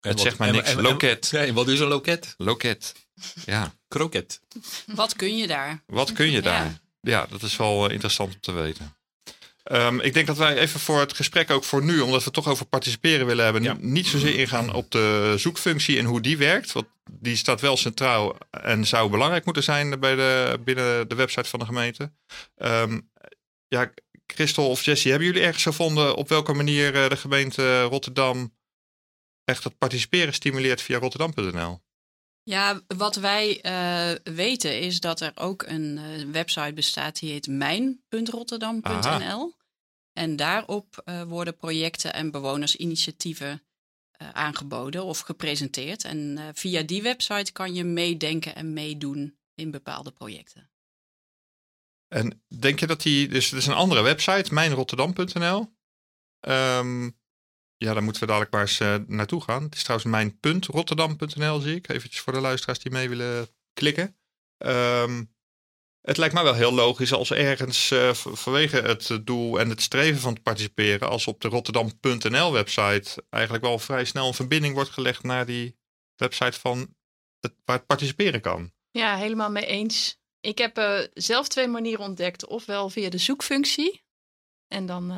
En 0.00 0.10
het 0.10 0.20
zegt 0.20 0.38
mij 0.38 0.50
niks. 0.50 0.74
En, 0.74 0.82
loket. 0.82 1.32
Nee, 1.32 1.52
wat 1.52 1.68
is 1.68 1.80
een 1.80 1.88
loket? 1.88 2.34
Loket. 2.36 2.94
Ja. 3.44 3.74
Kroket. 3.88 4.40
Wat 4.86 5.16
kun 5.16 5.36
je 5.36 5.46
daar? 5.46 5.82
Wat 5.86 6.12
kun 6.12 6.30
je 6.30 6.42
daar? 6.42 6.64
Ja, 6.64 6.80
ja 7.00 7.26
dat 7.26 7.42
is 7.42 7.56
wel 7.56 7.90
interessant 7.90 8.34
om 8.34 8.40
te 8.40 8.52
weten. 8.52 8.96
Um, 9.72 10.00
ik 10.00 10.14
denk 10.14 10.26
dat 10.26 10.36
wij 10.36 10.58
even 10.58 10.80
voor 10.80 11.00
het 11.00 11.12
gesprek 11.12 11.50
ook 11.50 11.64
voor 11.64 11.84
nu, 11.84 12.00
omdat 12.00 12.18
we 12.18 12.24
het 12.24 12.34
toch 12.34 12.48
over 12.48 12.66
participeren 12.66 13.26
willen 13.26 13.44
hebben, 13.44 13.76
niet 13.80 14.06
zozeer 14.06 14.38
ingaan 14.38 14.72
op 14.72 14.90
de 14.90 15.34
zoekfunctie 15.36 15.98
en 15.98 16.04
hoe 16.04 16.20
die 16.20 16.36
werkt. 16.36 16.72
Want 16.72 16.86
die 17.10 17.36
staat 17.36 17.60
wel 17.60 17.76
centraal 17.76 18.36
en 18.50 18.86
zou 18.86 19.10
belangrijk 19.10 19.44
moeten 19.44 19.62
zijn 19.62 20.00
bij 20.00 20.14
de, 20.14 20.60
binnen 20.64 21.08
de 21.08 21.14
website 21.14 21.48
van 21.48 21.58
de 21.58 21.64
gemeente. 21.64 22.12
Um, 22.56 23.10
ja, 23.68 23.92
Christel 24.26 24.68
of 24.68 24.82
Jessie, 24.82 25.10
hebben 25.10 25.28
jullie 25.28 25.42
ergens 25.42 25.62
gevonden 25.62 26.14
op 26.14 26.28
welke 26.28 26.52
manier 26.52 26.94
eh, 26.94 27.08
de 27.08 27.16
gemeente 27.16 27.82
Rotterdam 27.82 28.54
echt 29.44 29.64
het 29.64 29.78
participeren 29.78 30.34
stimuleert 30.34 30.82
via 30.82 30.98
rotterdam.nl? 30.98 31.83
Ja, 32.46 32.80
wat 32.86 33.16
wij 33.16 33.64
uh, 33.64 34.10
weten 34.34 34.80
is 34.80 35.00
dat 35.00 35.20
er 35.20 35.32
ook 35.34 35.62
een 35.62 35.98
uh, 35.98 36.24
website 36.32 36.72
bestaat 36.72 37.18
die 37.18 37.30
heet 37.30 37.46
mijn.rotterdam.nl. 37.46 39.54
En 40.12 40.36
daarop 40.36 41.02
uh, 41.04 41.22
worden 41.22 41.56
projecten 41.56 42.14
en 42.14 42.30
bewonersinitiatieven 42.30 43.62
aangeboden 44.32 45.04
of 45.04 45.20
gepresenteerd. 45.20 46.04
En 46.04 46.38
via 46.54 46.82
die 46.82 47.02
website 47.02 47.52
kan 47.52 47.74
je 47.74 47.84
meedenken 47.84 48.54
en 48.54 48.72
meedoen 48.72 49.38
in 49.54 49.70
bepaalde 49.70 50.10
projecten. 50.10 50.70
En 52.08 52.42
denk 52.58 52.80
je 52.80 52.86
dat 52.86 53.02
die, 53.02 53.28
dus 53.28 53.50
het 53.50 53.58
is 53.58 53.66
een 53.66 53.74
andere 53.74 54.02
website, 54.02 54.54
mijnrotterdam.nl. 54.54 55.58
Um, 55.58 55.68
ehm, 56.40 57.10
ja, 57.84 57.92
daar 57.92 58.02
moeten 58.02 58.22
we 58.22 58.28
dadelijk 58.28 58.52
maar 58.52 58.60
eens 58.60 58.80
uh, 58.80 58.94
naartoe 59.06 59.42
gaan. 59.42 59.62
Het 59.62 59.74
is 59.74 59.82
trouwens 59.82 60.10
mijn.rotterdam.nl, 60.10 61.60
zie 61.60 61.76
ik. 61.76 61.88
Eventjes 61.88 62.20
voor 62.20 62.32
de 62.32 62.40
luisteraars 62.40 62.78
die 62.78 62.92
mee 62.92 63.08
willen 63.08 63.48
klikken. 63.72 64.16
Um, 64.58 65.32
het 66.00 66.16
lijkt 66.16 66.34
mij 66.34 66.42
wel 66.42 66.54
heel 66.54 66.72
logisch 66.72 67.12
als 67.12 67.30
ergens 67.30 67.90
uh, 67.90 68.14
vanwege 68.14 68.76
het 68.76 69.20
doel 69.24 69.60
en 69.60 69.68
het 69.68 69.82
streven 69.82 70.20
van 70.20 70.32
het 70.32 70.42
participeren, 70.42 71.08
als 71.08 71.26
op 71.26 71.40
de 71.40 71.48
Rotterdam.nl 71.48 72.52
website 72.52 73.24
eigenlijk 73.30 73.64
wel 73.64 73.78
vrij 73.78 74.04
snel 74.04 74.26
een 74.26 74.34
verbinding 74.34 74.74
wordt 74.74 74.90
gelegd 74.90 75.22
naar 75.22 75.46
die 75.46 75.76
website 76.16 76.60
van 76.60 76.94
het, 77.40 77.54
waar 77.64 77.76
het 77.76 77.86
participeren 77.86 78.40
kan. 78.40 78.72
Ja, 78.90 79.16
helemaal 79.16 79.50
mee 79.50 79.66
eens. 79.66 80.18
Ik 80.40 80.58
heb 80.58 80.78
uh, 80.78 81.00
zelf 81.12 81.48
twee 81.48 81.68
manieren 81.68 82.04
ontdekt. 82.04 82.46
Ofwel 82.46 82.88
via 82.90 83.10
de 83.10 83.18
zoekfunctie. 83.18 84.04
En 84.68 84.86
dan 84.86 85.10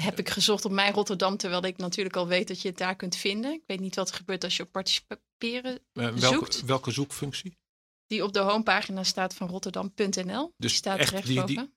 heb 0.00 0.18
ik 0.18 0.28
gezocht 0.28 0.64
op 0.64 0.70
mijn 0.70 0.92
Rotterdam, 0.92 1.36
terwijl 1.36 1.64
ik 1.64 1.76
natuurlijk 1.76 2.16
al 2.16 2.26
weet 2.26 2.48
dat 2.48 2.62
je 2.62 2.68
het 2.68 2.78
daar 2.78 2.96
kunt 2.96 3.16
vinden. 3.16 3.52
Ik 3.52 3.62
weet 3.66 3.80
niet 3.80 3.94
wat 3.94 4.08
er 4.08 4.14
gebeurt 4.14 4.44
als 4.44 4.56
je 4.56 4.62
op 4.62 4.72
participeren 4.72 5.72
uh, 5.72 6.04
welke, 6.04 6.18
zoekt. 6.18 6.64
Welke 6.64 6.90
zoekfunctie? 6.90 7.58
Die 8.06 8.24
op 8.24 8.32
de 8.32 8.38
homepagina 8.38 9.04
staat 9.04 9.34
van 9.34 9.48
Rotterdam.nl. 9.48 10.52
Dus 10.56 10.70
die 10.70 10.70
staat 10.70 10.98
echt 10.98 11.26
die, 11.26 11.44
die, 11.44 11.70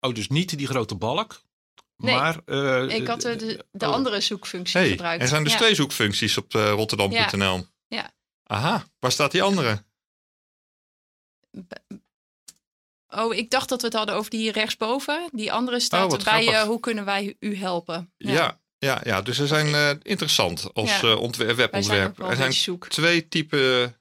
Oh, 0.00 0.14
dus 0.14 0.28
niet 0.28 0.58
die 0.58 0.66
grote 0.66 0.94
balk. 0.94 1.42
Nee, 1.96 2.14
maar, 2.14 2.34
ik 2.88 3.06
had 3.06 3.20
de, 3.20 3.64
de, 3.70 3.86
oh. 3.86 3.92
andere 3.92 4.20
zoekfunctie 4.20 4.80
hey, 4.80 4.88
gebruikt. 4.88 5.22
Er 5.22 5.28
zijn 5.28 5.44
dus 5.44 5.54
twee 5.54 5.74
zoekfuncties 5.74 6.36
op 6.36 6.52
Rotterdam.nl. 6.52 7.56
Ja. 7.56 7.66
ja. 7.86 8.14
Aha, 8.42 8.86
waar 8.98 9.12
staat 9.12 9.30
die 9.30 9.42
andere? 9.42 9.84
Oh, 13.16 13.34
ik 13.34 13.50
dacht 13.50 13.68
dat 13.68 13.80
we 13.80 13.86
het 13.86 13.96
hadden 13.96 14.14
over 14.14 14.30
die 14.30 14.52
rechtsboven. 14.52 15.28
Die 15.32 15.52
andere 15.52 15.80
staat 15.80 16.12
oh, 16.12 16.24
bij 16.24 16.46
uh, 16.46 16.62
hoe 16.62 16.80
kunnen 16.80 17.04
wij 17.04 17.36
u 17.38 17.56
helpen? 17.56 18.12
Ja, 18.16 18.32
ja, 18.32 18.60
ja, 18.78 19.00
ja. 19.04 19.22
dus 19.22 19.36
ze 19.36 19.46
zijn 19.46 19.66
uh, 19.66 19.90
interessant 20.02 20.74
als 20.74 21.00
ja. 21.00 21.08
uh, 21.08 21.20
ontwerp, 21.20 21.56
webontwerp. 21.56 22.18
Er 22.18 22.36
zijn 22.36 22.52
zoek. 22.52 22.88
twee 22.88 23.28
typen 23.28 23.96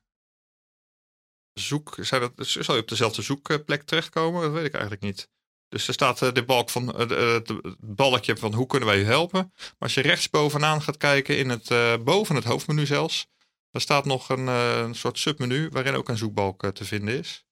zoek. 1.53 1.97
Zijn 1.99 2.21
dat, 2.35 2.47
zal 2.47 2.75
je 2.75 2.81
op 2.81 2.87
dezelfde 2.87 3.21
zoekplek 3.21 3.83
terechtkomen? 3.83 4.41
Dat 4.41 4.51
weet 4.51 4.65
ik 4.65 4.73
eigenlijk 4.73 5.03
niet. 5.03 5.29
Dus 5.67 5.87
er 5.87 5.93
staat 5.93 6.35
de 6.35 6.43
balk 6.45 6.69
van 6.69 6.95
het 6.95 7.53
balkje 7.79 8.37
van 8.37 8.53
hoe 8.53 8.67
kunnen 8.67 8.87
wij 8.87 8.99
u 8.99 9.05
helpen. 9.05 9.51
Maar 9.55 9.73
als 9.77 9.93
je 9.93 10.01
rechtsbovenaan 10.01 10.81
gaat 10.81 10.97
kijken 10.97 11.37
in 11.37 11.49
het 11.49 11.69
boven 12.03 12.35
het 12.35 12.43
hoofdmenu 12.43 12.85
zelfs, 12.85 13.27
er 13.71 13.81
staat 13.81 14.05
nog 14.05 14.29
een, 14.29 14.47
een 14.47 14.95
soort 14.95 15.19
submenu 15.19 15.69
waarin 15.69 15.95
ook 15.95 16.09
een 16.09 16.17
zoekbalk 16.17 16.71
te 16.71 16.85
vinden 16.85 17.17
is. 17.17 17.45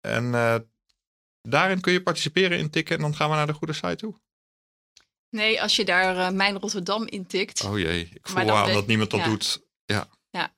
En 0.00 0.24
uh, 0.24 0.56
daarin 1.50 1.80
kun 1.80 1.92
je 1.92 2.02
participeren 2.02 2.58
intikken 2.58 2.96
en 2.96 3.02
dan 3.02 3.14
gaan 3.14 3.30
we 3.30 3.36
naar 3.36 3.46
de 3.46 3.52
goede 3.52 3.72
site 3.72 3.96
toe. 3.96 4.20
Nee, 5.30 5.62
als 5.62 5.76
je 5.76 5.84
daar 5.84 6.16
uh, 6.16 6.30
Mijn 6.30 6.58
Rotterdam 6.58 7.06
intikt. 7.06 7.64
Oh 7.64 7.78
jee, 7.78 8.08
ik 8.12 8.28
voel 8.28 8.50
aan 8.50 8.72
dat 8.72 8.86
niemand 8.86 9.10
dat 9.10 9.24
doet. 9.24 9.64
Ja. 9.84 10.08
ja, 10.30 10.54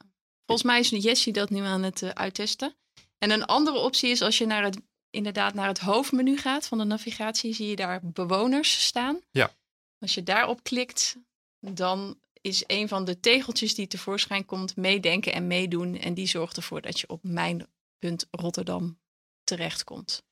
volgens 0.47 0.69
mij 0.69 0.79
is 0.79 0.89
Jessie 0.89 1.33
dat 1.33 1.51
nu 1.51 1.61
aan 1.61 1.83
het 1.83 2.03
uh, 2.03 2.09
uittesten. 2.09 2.77
En 3.19 3.31
een 3.31 3.45
andere 3.45 3.79
optie 3.79 4.11
is 4.11 4.23
als 4.23 4.39
je 4.39 4.47
naar 4.47 4.63
het, 4.63 4.81
inderdaad 5.11 5.55
naar 5.55 5.69
het 5.69 5.79
hoofdmenu 5.79 6.37
gaat 6.37 6.67
van 6.67 6.79
de 6.79 6.85
navigatie, 6.85 7.55
zie 7.55 7.69
je 7.69 7.77
daar 7.77 8.01
bewoners 8.03 8.85
staan. 8.85 9.21
Ja. 9.31 9.57
Als 9.99 10.15
je 10.15 10.23
daarop 10.23 10.63
klikt, 10.63 11.17
dan 11.61 12.21
is 12.41 12.65
een 12.67 12.89
van 12.89 13.05
de 13.05 13.21
tegeltjes 13.21 13.75
die 13.75 13.87
tevoorschijn 13.87 14.45
komt 14.45 14.77
meedenken 14.77 15.33
en 15.33 15.47
meedoen. 15.47 15.99
En 15.99 16.15
die 16.15 16.27
zorgt 16.27 16.57
ervoor 16.57 16.81
dat 16.81 17.01
je 17.01 17.09
op 17.09 17.23
mijn.rotterdam 17.23 19.01
terechtkomt. 19.45 20.27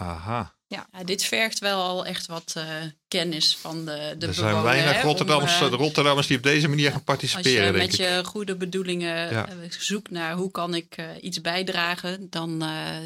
Aha. 0.00 0.54
Ja, 0.66 0.86
dit 1.04 1.24
vergt 1.24 1.58
wel 1.58 1.82
al 1.82 2.06
echt 2.06 2.26
wat 2.26 2.54
uh, 2.56 2.64
kennis 3.08 3.56
van 3.56 3.84
de, 3.84 4.14
de 4.18 4.26
Er 4.26 4.34
zijn 4.34 4.62
weinig 4.62 5.02
Rotterdammers, 5.02 5.60
uh, 5.60 5.68
Rotterdammers 5.68 6.26
die 6.26 6.36
op 6.36 6.42
deze 6.42 6.68
manier 6.68 6.90
gaan 6.90 7.04
participeren. 7.04 7.66
Als 7.66 7.82
je 7.82 7.86
met 7.86 7.96
je 7.96 8.24
goede 8.24 8.56
bedoelingen 8.56 9.30
ja. 9.30 9.48
uh, 9.48 9.70
zoekt 9.70 10.10
naar 10.10 10.34
hoe 10.34 10.50
kan 10.50 10.74
ik 10.74 10.96
iets 11.20 11.40
bijdragen, 11.40 12.30
dan, 12.30 12.58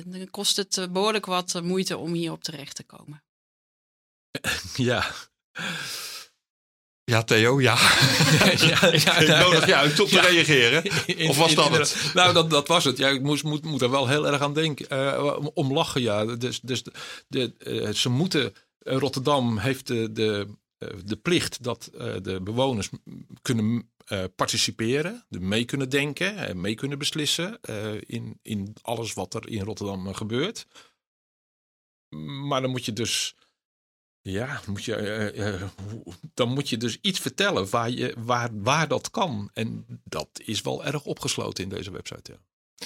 dan 0.04 0.28
kost 0.30 0.56
het 0.56 0.88
behoorlijk 0.90 1.26
wat 1.26 1.60
moeite 1.62 1.96
om 1.96 2.12
hierop 2.12 2.42
terecht 2.44 2.76
te 2.76 2.84
komen. 2.84 3.22
Ja. 4.76 5.04
Ja, 7.04 7.22
Theo, 7.22 7.60
ja. 7.68 7.76
ja, 8.56 8.78
ja 8.92 9.16
ik 9.16 9.28
nodig 9.28 9.66
je 9.66 9.74
uit 9.74 10.00
om 10.00 10.08
te 10.08 10.20
reageren. 10.20 10.82
Of 11.30 11.36
was 11.36 11.54
dat 11.54 11.76
het? 11.76 12.10
Nou, 12.14 12.32
dat, 12.32 12.50
dat 12.50 12.68
was 12.68 12.84
het. 12.84 12.98
Ja, 12.98 13.08
ik 13.08 13.22
moest, 13.22 13.44
moet, 13.44 13.64
moet 13.64 13.82
er 13.82 13.90
wel 13.90 14.08
heel 14.08 14.26
erg 14.26 14.40
aan 14.40 14.54
denken. 14.54 14.86
Uh, 14.92 15.38
om 15.54 15.72
lachen, 15.72 16.02
ja. 16.02 16.24
Dus, 16.24 16.60
dus 16.60 16.82
de, 16.82 16.92
de, 17.28 17.54
uh, 17.66 17.88
ze 17.92 18.08
moeten... 18.08 18.52
Uh, 18.82 18.96
Rotterdam 18.96 19.58
heeft 19.58 19.86
de, 19.86 20.12
de, 20.12 20.48
de 21.04 21.16
plicht 21.16 21.62
dat 21.62 21.90
de 22.22 22.40
bewoners 22.42 22.88
kunnen 23.42 23.90
participeren. 24.36 25.24
Mee 25.28 25.64
kunnen 25.64 25.88
denken 25.88 26.36
en 26.36 26.60
mee 26.60 26.74
kunnen 26.74 26.98
beslissen. 26.98 27.60
in, 28.06 28.38
in 28.42 28.74
alles 28.82 29.12
wat 29.12 29.34
er 29.34 29.48
in 29.48 29.62
Rotterdam 29.62 30.14
gebeurt. 30.14 30.66
Maar 32.48 32.60
dan 32.60 32.70
moet 32.70 32.84
je 32.84 32.92
dus 32.92 33.34
ja, 34.30 34.60
moet 34.66 34.84
je, 34.84 35.32
uh, 35.34 35.46
uh, 35.46 35.62
dan 36.34 36.48
moet 36.48 36.68
je 36.68 36.76
dus 36.76 36.98
iets 37.00 37.20
vertellen 37.20 37.70
waar, 37.70 37.90
je, 37.90 38.14
waar, 38.18 38.48
waar 38.52 38.88
dat 38.88 39.10
kan. 39.10 39.50
En 39.52 39.86
dat 40.04 40.28
is 40.44 40.60
wel 40.60 40.84
erg 40.84 41.04
opgesloten 41.04 41.64
in 41.64 41.70
deze 41.70 41.90
website. 41.90 42.32
Ja, 42.32 42.38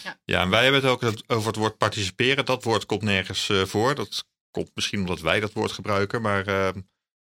ja. 0.02 0.18
ja 0.24 0.42
en 0.42 0.50
wij 0.50 0.62
hebben 0.62 0.80
het 0.82 0.90
ook 0.90 1.02
over 1.26 1.46
het 1.46 1.56
woord 1.56 1.78
participeren. 1.78 2.44
Dat 2.44 2.64
woord 2.64 2.86
komt 2.86 3.02
nergens 3.02 3.48
uh, 3.48 3.64
voor. 3.64 3.94
Dat 3.94 4.24
komt 4.50 4.70
misschien 4.74 5.00
omdat 5.00 5.20
wij 5.20 5.40
dat 5.40 5.52
woord 5.52 5.72
gebruiken. 5.72 6.22
Maar 6.22 6.46
ehm, 6.46 6.80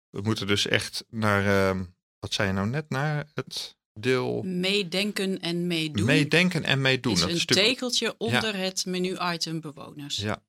we 0.10 0.22
moeten 0.22 0.48
dus 0.48 0.68
echt 0.68 1.06
naar, 1.10 1.70
ehm, 1.70 1.84
wat 2.20 2.34
zei 2.34 2.48
je 2.48 2.54
nou 2.54 2.68
net, 2.68 2.90
naar 2.90 3.32
het 3.34 3.78
deel... 3.94 4.42
Meedenken 4.44 5.40
en 5.40 5.68
meedoen. 5.68 6.06
Meedenken 6.06 6.64
en 6.64 6.82
meedoen. 6.82 7.14
Is 7.14 7.20
dat 7.20 7.30
een 7.30 7.40
stuk... 7.40 7.58
tegeltje 7.58 8.16
onder 8.18 8.56
het 8.56 8.86
menu-item 8.86 9.62
bewoners. 9.62 10.18
Ja, 10.18 10.44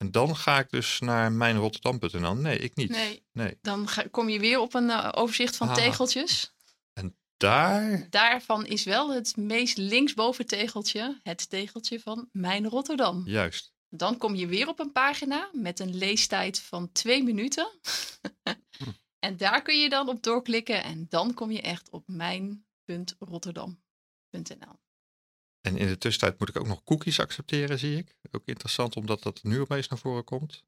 en 0.00 0.10
dan 0.10 0.36
ga 0.36 0.58
ik 0.58 0.70
dus 0.70 1.00
naar 1.00 1.32
mijnrotterdam.nl. 1.32 2.34
Nee, 2.34 2.58
ik 2.58 2.76
niet. 2.76 2.90
Nee, 2.90 3.26
nee. 3.32 3.58
dan 3.62 3.88
ga, 3.88 4.04
kom 4.10 4.28
je 4.28 4.38
weer 4.38 4.60
op 4.60 4.74
een 4.74 4.88
uh, 4.88 5.08
overzicht 5.14 5.56
van 5.56 5.68
ah. 5.68 5.74
tegeltjes. 5.74 6.54
En 6.92 7.16
daar? 7.36 8.06
Daarvan 8.10 8.66
is 8.66 8.84
wel 8.84 9.14
het 9.14 9.36
meest 9.36 9.76
linksboven 9.76 10.46
tegeltje 10.46 11.20
het 11.22 11.50
tegeltje 11.50 12.00
van 12.00 12.28
Mijn 12.32 12.68
Rotterdam. 12.68 13.22
Juist. 13.26 13.72
Dan 13.88 14.16
kom 14.16 14.34
je 14.34 14.46
weer 14.46 14.68
op 14.68 14.78
een 14.78 14.92
pagina 14.92 15.48
met 15.52 15.80
een 15.80 15.96
leestijd 15.96 16.60
van 16.60 16.92
twee 16.92 17.22
minuten. 17.22 17.78
hm. 18.42 18.54
En 19.18 19.36
daar 19.36 19.62
kun 19.62 19.80
je 19.80 19.88
dan 19.88 20.08
op 20.08 20.22
doorklikken 20.22 20.84
en 20.84 21.06
dan 21.08 21.34
kom 21.34 21.50
je 21.50 21.60
echt 21.60 21.90
op 21.90 22.04
mijn.rotterdam.nl. 22.06 24.78
En 25.60 25.76
in 25.76 25.86
de 25.86 25.98
tussentijd 25.98 26.38
moet 26.38 26.48
ik 26.48 26.58
ook 26.58 26.66
nog 26.66 26.84
cookies 26.84 27.20
accepteren, 27.20 27.78
zie 27.78 27.96
ik. 27.96 28.14
Ook 28.30 28.42
interessant, 28.44 28.96
omdat 28.96 29.22
dat 29.22 29.42
nu 29.42 29.60
opeens 29.60 29.88
naar 29.88 29.98
voren 29.98 30.24
komt. 30.24 30.64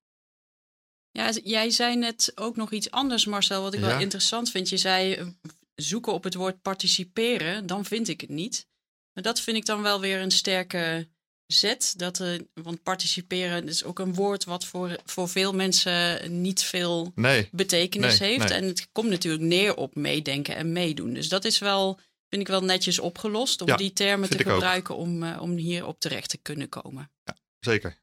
Ja, 1.11 1.31
jij 1.45 1.71
zei 1.71 1.97
net 1.97 2.33
ook 2.35 2.57
nog 2.57 2.73
iets 2.73 2.91
anders, 2.91 3.25
Marcel, 3.25 3.63
wat 3.63 3.75
ik 3.75 3.81
wel 3.81 4.01
interessant 4.01 4.51
vind. 4.51 4.69
Je 4.69 4.77
zei 4.77 5.15
eh, 5.15 5.27
zoeken 5.75 6.13
op 6.13 6.25
het 6.25 6.35
woord 6.35 6.63
participeren, 6.63 7.67
dan 7.67 7.85
vind 7.85 8.09
ik 8.09 8.21
het 8.21 8.31
niet. 8.31 8.67
Maar 9.13 9.23
dat 9.23 9.41
vind 9.41 9.57
ik 9.57 9.67
dan 9.67 9.83
wel 9.83 10.01
weer 10.01 10.21
een 10.21 10.31
sterke 10.31 11.09
zet. 11.47 11.95
Dat, 11.97 12.21
uh, 12.21 12.41
want 12.55 12.83
participeren 12.83 13.69
is 13.69 13.85
ook 13.85 13.99
een 13.99 14.15
woord 14.15 14.45
wat 14.45 14.65
voor, 14.65 14.97
voor 15.05 15.29
veel 15.29 15.53
mensen 15.53 16.41
niet 16.41 16.63
veel 16.63 17.13
nee, 17.15 17.49
betekenis 17.53 18.19
nee, 18.19 18.31
heeft. 18.31 18.49
Nee. 18.49 18.59
En 18.59 18.65
het 18.65 18.89
komt 18.93 19.09
natuurlijk 19.09 19.43
neer 19.43 19.77
op 19.77 19.95
meedenken 19.95 20.57
en 20.57 20.73
meedoen. 20.73 21.13
Dus 21.13 21.29
dat 21.29 21.45
is 21.45 21.59
wel 21.59 22.01
vind 22.33 22.49
ik 22.49 22.49
wel 22.49 22.65
netjes 22.65 22.99
opgelost 22.99 23.61
om 23.61 23.69
Ja, 23.69 23.77
die 23.77 23.93
termen 23.93 24.31
te 24.31 24.39
ik 24.39 24.47
ook. 24.47 24.53
gebruiken 24.53 24.97
om, 24.97 25.23
eh, 25.23 25.43
om 25.43 25.57
hier 25.57 25.87
op 25.87 26.01
terecht 26.01 26.29
te 26.29 26.39
kunnen 26.39 26.69
komen. 26.69 27.11
Ja, 27.25 27.37
zeker. 27.61 27.99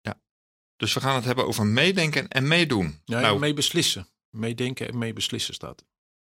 Ja. 0.00 0.20
Dus 0.76 0.92
we 0.92 1.00
gaan 1.00 1.14
het 1.14 1.24
hebben 1.24 1.46
over 1.46 1.66
meedenken 1.66 2.28
en 2.28 2.48
meedoen. 2.48 3.00
Ja, 3.04 3.20
nou, 3.20 3.38
meebeslissen. 3.38 4.08
Meedenken 4.30 4.88
en 4.88 4.98
meebeslissen 4.98 5.54
staat. 5.54 5.84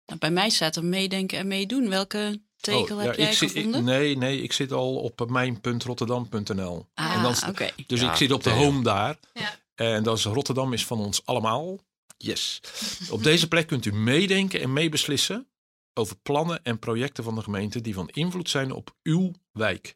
Nou, 0.05 0.19
bij 0.19 0.31
mij 0.31 0.49
staat 0.49 0.75
er 0.75 0.85
meedenken 0.85 1.37
en 1.37 1.47
meedoen. 1.47 1.89
Welke 1.89 2.41
tekel 2.55 2.97
oh, 2.97 3.03
heb 3.03 3.15
jij 3.15 3.35
gevonden? 3.35 3.83
nee, 3.83 4.17
nee, 4.17 4.41
ik 4.41 4.53
zit 4.53 4.71
al 4.71 4.95
op 4.95 5.29
mijn.rotterdam.nl. 5.29 6.87
Ah, 6.93 7.37
oké. 7.47 7.69
Dus 7.87 8.01
ik 8.01 8.15
zit 8.15 8.31
op 8.31 8.43
de 8.43 8.49
home 8.49 8.83
daar. 8.83 9.17
Ja. 9.33 9.55
En 9.75 10.03
dat 10.03 10.17
is 10.17 10.23
Rotterdam 10.23 10.73
is 10.73 10.85
van 10.85 10.99
ons 10.99 11.25
allemaal. 11.25 11.79
Yes. 12.17 12.61
op 13.09 13.23
deze 13.23 13.47
plek 13.47 13.67
kunt 13.67 13.85
u 13.85 13.93
meedenken 13.93 14.61
en 14.61 14.73
meebeslissen 14.73 15.47
over 15.93 16.15
plannen 16.15 16.63
en 16.63 16.79
projecten 16.79 17.23
van 17.23 17.35
de 17.35 17.41
gemeente 17.41 17.81
die 17.81 17.93
van 17.93 18.09
invloed 18.09 18.49
zijn 18.49 18.71
op 18.71 18.95
uw 19.03 19.31
wijk. 19.51 19.95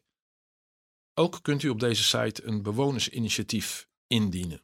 Ook 1.14 1.38
kunt 1.42 1.62
u 1.62 1.68
op 1.68 1.80
deze 1.80 2.02
site 2.02 2.44
een 2.44 2.62
bewonersinitiatief 2.62 3.88
indienen. 4.06 4.62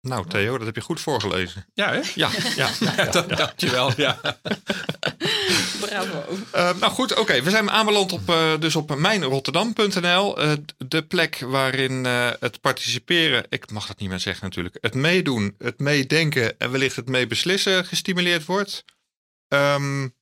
Nou, 0.00 0.28
Theo, 0.28 0.56
dat 0.56 0.66
heb 0.66 0.74
je 0.74 0.80
goed 0.80 1.00
voorgelezen. 1.00 1.66
Ja, 1.74 1.92
hè? 1.92 2.00
Ja, 2.14 2.30
ja, 2.62 2.70
ja, 2.80 3.10
dankjewel. 3.10 3.92
Ja. 3.96 4.20
Bravo. 5.80 6.24
Uh, 6.54 6.70
nou 6.80 6.92
goed, 6.92 7.18
oké. 7.18 7.42
We 7.42 7.50
zijn 7.50 7.70
aanbeland 7.70 8.12
op, 8.12 8.30
uh, 8.30 8.58
dus 8.58 8.76
op 8.76 8.94
mijnrotterdam.nl. 8.96 10.42
Uh, 10.42 10.52
de 10.78 11.02
plek 11.02 11.38
waarin 11.38 12.04
het 12.40 12.60
participeren, 12.60 13.44
ik 13.48 13.70
mag 13.70 13.86
dat 13.86 13.98
niet 13.98 14.08
meer 14.08 14.20
zeggen 14.20 14.44
natuurlijk, 14.44 14.76
het 14.80 14.94
meedoen, 14.94 15.54
het 15.58 15.78
meedenken 15.78 16.58
en 16.58 16.70
wellicht 16.70 16.96
het 16.96 17.08
meebeslissen 17.08 17.84
gestimuleerd 17.84 18.44
wordt. 18.44 18.84
Um, 19.48 20.14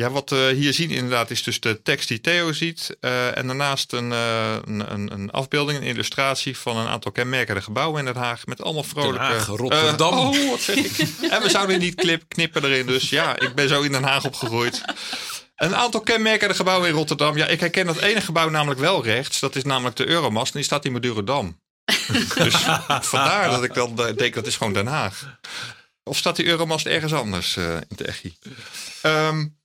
ja, 0.00 0.10
wat 0.10 0.30
we 0.30 0.52
hier 0.54 0.72
zien 0.72 0.90
inderdaad 0.90 1.30
is 1.30 1.42
dus 1.42 1.60
de 1.60 1.82
tekst 1.82 2.08
die 2.08 2.20
Theo 2.20 2.52
ziet. 2.52 2.96
Uh, 3.00 3.36
en 3.36 3.46
daarnaast 3.46 3.92
een, 3.92 4.10
uh, 4.10 4.56
een, 4.64 5.12
een, 5.12 5.30
afbeelding, 5.30 5.78
een 5.78 5.84
illustratie 5.84 6.56
van 6.56 6.76
een 6.76 6.86
aantal 6.86 7.12
kenmerkende 7.12 7.62
gebouwen 7.62 7.98
in 7.98 8.04
Den 8.04 8.22
Haag. 8.22 8.46
Met 8.46 8.62
allemaal 8.62 8.82
vrolijke... 8.82 9.18
Den 9.18 9.36
Haag, 9.36 9.46
Rotterdam. 9.46 10.12
Uh, 10.12 10.40
oh, 10.40 10.50
wat 10.50 10.60
zeg 10.60 10.76
ik. 10.76 10.98
en 11.34 11.42
we 11.42 11.48
zouden 11.48 11.78
niet 11.78 11.94
clip, 11.94 12.22
knippen 12.28 12.64
erin. 12.64 12.86
Dus 12.86 13.10
ja, 13.10 13.38
ik 13.38 13.54
ben 13.54 13.68
zo 13.68 13.82
in 13.82 13.92
Den 13.92 14.02
Haag 14.02 14.24
opgegroeid. 14.24 14.82
Een 15.56 15.76
aantal 15.76 16.00
kenmerkende 16.00 16.54
gebouwen 16.54 16.88
in 16.88 16.94
Rotterdam. 16.94 17.36
Ja, 17.36 17.46
ik 17.46 17.60
herken 17.60 17.86
dat 17.86 18.00
ene 18.00 18.20
gebouw 18.20 18.48
namelijk 18.48 18.80
wel 18.80 19.04
rechts. 19.04 19.40
Dat 19.40 19.56
is 19.56 19.64
namelijk 19.64 19.96
de 19.96 20.08
Euromast. 20.08 20.52
En 20.52 20.58
die 20.58 20.66
staat 20.66 20.84
in 20.84 20.92
Madurodam. 20.92 21.60
dus 22.34 22.54
vandaar 23.00 23.50
dat 23.50 23.64
ik 23.64 23.74
dan 23.74 23.96
denk 24.16 24.34
dat 24.34 24.46
is 24.46 24.56
gewoon 24.56 24.72
Den 24.72 24.86
Haag. 24.86 25.38
Of 26.02 26.16
staat 26.16 26.36
die 26.36 26.46
Euromast 26.46 26.86
ergens 26.86 27.12
anders 27.12 27.56
in 27.56 27.96
de 27.96 28.04
Echi? 28.04 28.36
Um, 29.02 29.58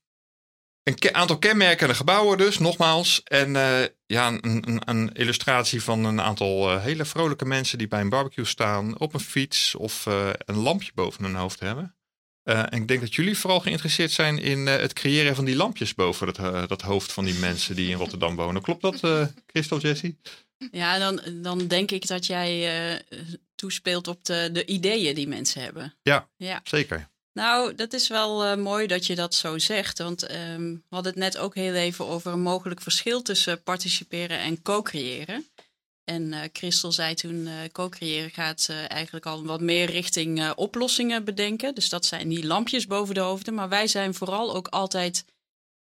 een 0.85 1.15
aantal 1.15 1.37
kenmerkende 1.37 1.95
gebouwen 1.95 2.37
dus, 2.37 2.59
nogmaals. 2.59 3.23
En 3.23 3.49
uh, 3.49 3.81
ja, 4.05 4.27
een, 4.27 4.69
een, 4.69 4.81
een, 4.85 5.13
illustratie 5.13 5.83
van 5.83 6.03
een 6.03 6.21
aantal 6.21 6.71
uh, 6.71 6.83
hele 6.83 7.05
vrolijke 7.05 7.45
mensen 7.45 7.77
die 7.77 7.87
bij 7.87 8.01
een 8.01 8.09
barbecue 8.09 8.45
staan, 8.45 8.99
op 8.99 9.13
een 9.13 9.19
fiets 9.19 9.75
of 9.75 10.05
uh, 10.05 10.29
een 10.37 10.55
lampje 10.55 10.91
boven 10.95 11.23
hun 11.23 11.35
hoofd 11.35 11.59
hebben. 11.59 11.95
en 12.43 12.81
ik 12.81 12.87
denk 12.87 13.01
dat 13.01 13.15
jullie 13.15 13.37
vooral 13.37 13.59
geïnteresseerd 13.59 14.11
zijn 14.11 14.39
in 14.39 14.67
het 14.67 14.93
creëren 14.93 15.35
van 15.35 15.45
die 15.45 15.55
lampjes 15.55 15.95
boven 15.95 16.33
dat, 16.33 16.69
dat 16.69 16.81
hoofd 16.81 17.11
van 17.11 17.25
die 17.25 17.39
mensen 17.39 17.75
die 17.75 17.89
in 17.89 17.97
Rotterdam 17.97 18.35
wonen. 18.35 18.61
Klopt 18.61 18.81
dat, 18.81 19.29
Christel 19.47 19.79
Jessie? 19.79 20.19
Ja, 20.71 20.97
dan, 20.97 21.21
dan 21.41 21.67
denk 21.67 21.91
ik 21.91 22.07
dat 22.07 22.25
jij 22.25 23.01
toespeelt 23.55 24.07
op 24.07 24.25
de, 24.25 24.49
de 24.51 24.65
ideeën 24.65 25.15
die 25.15 25.27
mensen 25.27 25.61
hebben. 25.61 25.93
Ja, 26.01 26.29
ja. 26.37 26.61
zeker. 26.63 27.09
Nou, 27.35 27.75
dat 27.75 27.93
is 27.93 28.07
wel 28.07 28.45
uh, 28.45 28.55
mooi 28.55 28.87
dat 28.87 29.05
je 29.05 29.15
dat 29.15 29.35
zo 29.35 29.57
zegt. 29.57 29.99
Want 29.99 30.31
um, 30.31 30.73
we 30.73 30.95
hadden 30.95 31.11
het 31.11 31.21
net 31.21 31.37
ook 31.37 31.55
heel 31.55 31.73
even 31.73 32.07
over 32.07 32.31
een 32.31 32.41
mogelijk 32.41 32.81
verschil 32.81 33.21
tussen 33.21 33.63
participeren 33.63 34.39
en 34.39 34.61
co-creëren. 34.61 35.47
En 36.03 36.23
uh, 36.23 36.39
Christel 36.53 36.91
zei 36.91 37.13
toen, 37.13 37.35
uh, 37.35 37.53
co-creëren 37.71 38.29
gaat 38.29 38.69
eigenlijk 38.87 39.25
al 39.25 39.45
wat 39.45 39.61
meer 39.61 39.89
richting 39.89 40.51
oplossingen 40.53 41.23
bedenken. 41.23 41.75
Dus 41.75 41.89
dat 41.89 42.05
zijn 42.05 42.29
die 42.29 42.45
lampjes 42.45 42.87
boven 42.87 43.13
de 43.13 43.19
hoofden. 43.19 43.53
Maar 43.53 43.69
wij 43.69 43.87
zijn 43.87 44.13
vooral 44.13 44.55
ook 44.55 44.67
altijd 44.67 45.25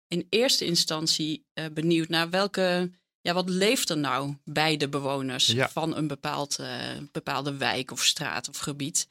in 0.07 0.27
eerste 0.29 0.65
instantie 0.65 1.45
benieuwd 1.73 2.07
naar 2.07 2.29
welke, 2.29 2.91
ja, 3.21 3.33
wat 3.33 3.49
leeft 3.49 3.89
er 3.89 3.97
nou 3.97 4.35
bij 4.43 4.77
de 4.77 4.89
bewoners 4.89 5.55
van 5.57 5.95
een 5.95 6.07
bepaald, 6.07 6.59
bepaalde 7.11 7.57
wijk 7.57 7.91
of 7.91 8.03
straat 8.03 8.49
of 8.49 8.57
gebied. 8.57 9.07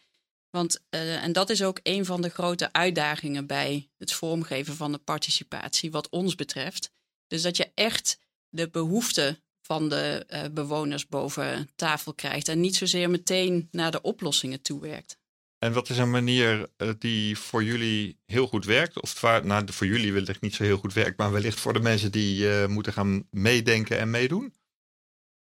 Want, 0.51 0.81
uh, 0.91 1.23
en 1.23 1.33
dat 1.33 1.51
is 1.51 1.63
ook 1.63 1.81
een 1.83 2.05
van 2.05 2.23
de 2.23 2.29
grote 2.29 2.73
uitdagingen 2.73 3.47
bij 3.47 3.89
het 3.99 4.13
vormgeven 4.13 4.75
van 4.75 4.93
de 4.93 4.99
participatie, 4.99 5.91
wat 5.91 6.09
ons 6.09 6.35
betreft. 6.35 6.93
Dus 7.27 7.43
dat 7.43 7.57
je 7.57 7.71
echt 7.75 8.19
de 8.49 8.69
behoeften 8.69 9.43
van 9.61 9.89
de 9.89 10.27
uh, 10.31 10.45
bewoners 10.53 11.07
boven 11.07 11.71
tafel 11.77 12.15
krijgt 12.15 12.49
en 12.49 12.61
niet 12.61 12.77
zozeer 12.77 13.11
meteen 13.11 13.69
naar 13.71 13.91
de 13.91 14.01
oplossingen 14.01 14.63
toewerkt. 14.63 15.19
En 15.59 15.73
wat 15.73 15.89
is 15.89 15.99
een 15.99 16.11
manier 16.11 16.69
uh, 16.77 16.91
die 16.99 17.39
voor 17.39 17.65
jullie 17.65 18.19
heel 18.27 18.47
goed 18.47 18.65
werkt? 18.65 19.01
Of 19.01 19.21
waar, 19.21 19.47
nou, 19.47 19.73
voor 19.73 19.87
jullie 19.87 20.13
wellicht 20.13 20.41
niet 20.41 20.55
zo 20.55 20.63
heel 20.63 20.79
goed 20.79 20.93
werkt, 20.93 21.19
maar 21.19 21.33
wellicht 21.33 21.61
voor 21.61 21.73
de 21.73 21.81
mensen 21.81 22.13
die 22.13 22.67
moeten 22.67 22.93
gaan 22.93 23.27
meedenken 23.31 23.99
en 23.99 24.11
meedoen? 24.11 24.55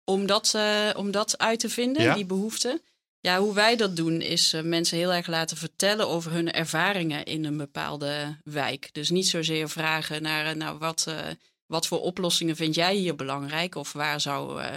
Om 0.03 0.25
dat, 0.25 0.57
om 0.95 1.11
dat 1.11 1.37
uit 1.37 1.59
te 1.59 1.69
vinden, 1.69 2.03
ja? 2.03 2.15
die 2.15 2.25
behoeften. 2.25 2.81
Ja, 3.21 3.39
hoe 3.39 3.53
wij 3.53 3.75
dat 3.75 3.95
doen 3.95 4.21
is 4.21 4.53
uh, 4.53 4.61
mensen 4.61 4.97
heel 4.97 5.13
erg 5.13 5.27
laten 5.27 5.57
vertellen 5.57 6.07
over 6.07 6.31
hun 6.31 6.51
ervaringen 6.51 7.25
in 7.25 7.45
een 7.45 7.57
bepaalde 7.57 8.37
wijk. 8.43 8.89
Dus 8.93 9.09
niet 9.09 9.27
zozeer 9.27 9.69
vragen 9.69 10.21
naar 10.21 10.57
nou, 10.57 10.77
wat, 10.77 11.05
uh, 11.09 11.27
wat 11.65 11.87
voor 11.87 12.01
oplossingen 12.01 12.55
vind 12.55 12.75
jij 12.75 12.95
hier 12.95 13.15
belangrijk 13.15 13.75
of 13.75 13.91
waar 13.91 14.21
zou 14.21 14.61
uh, 14.61 14.75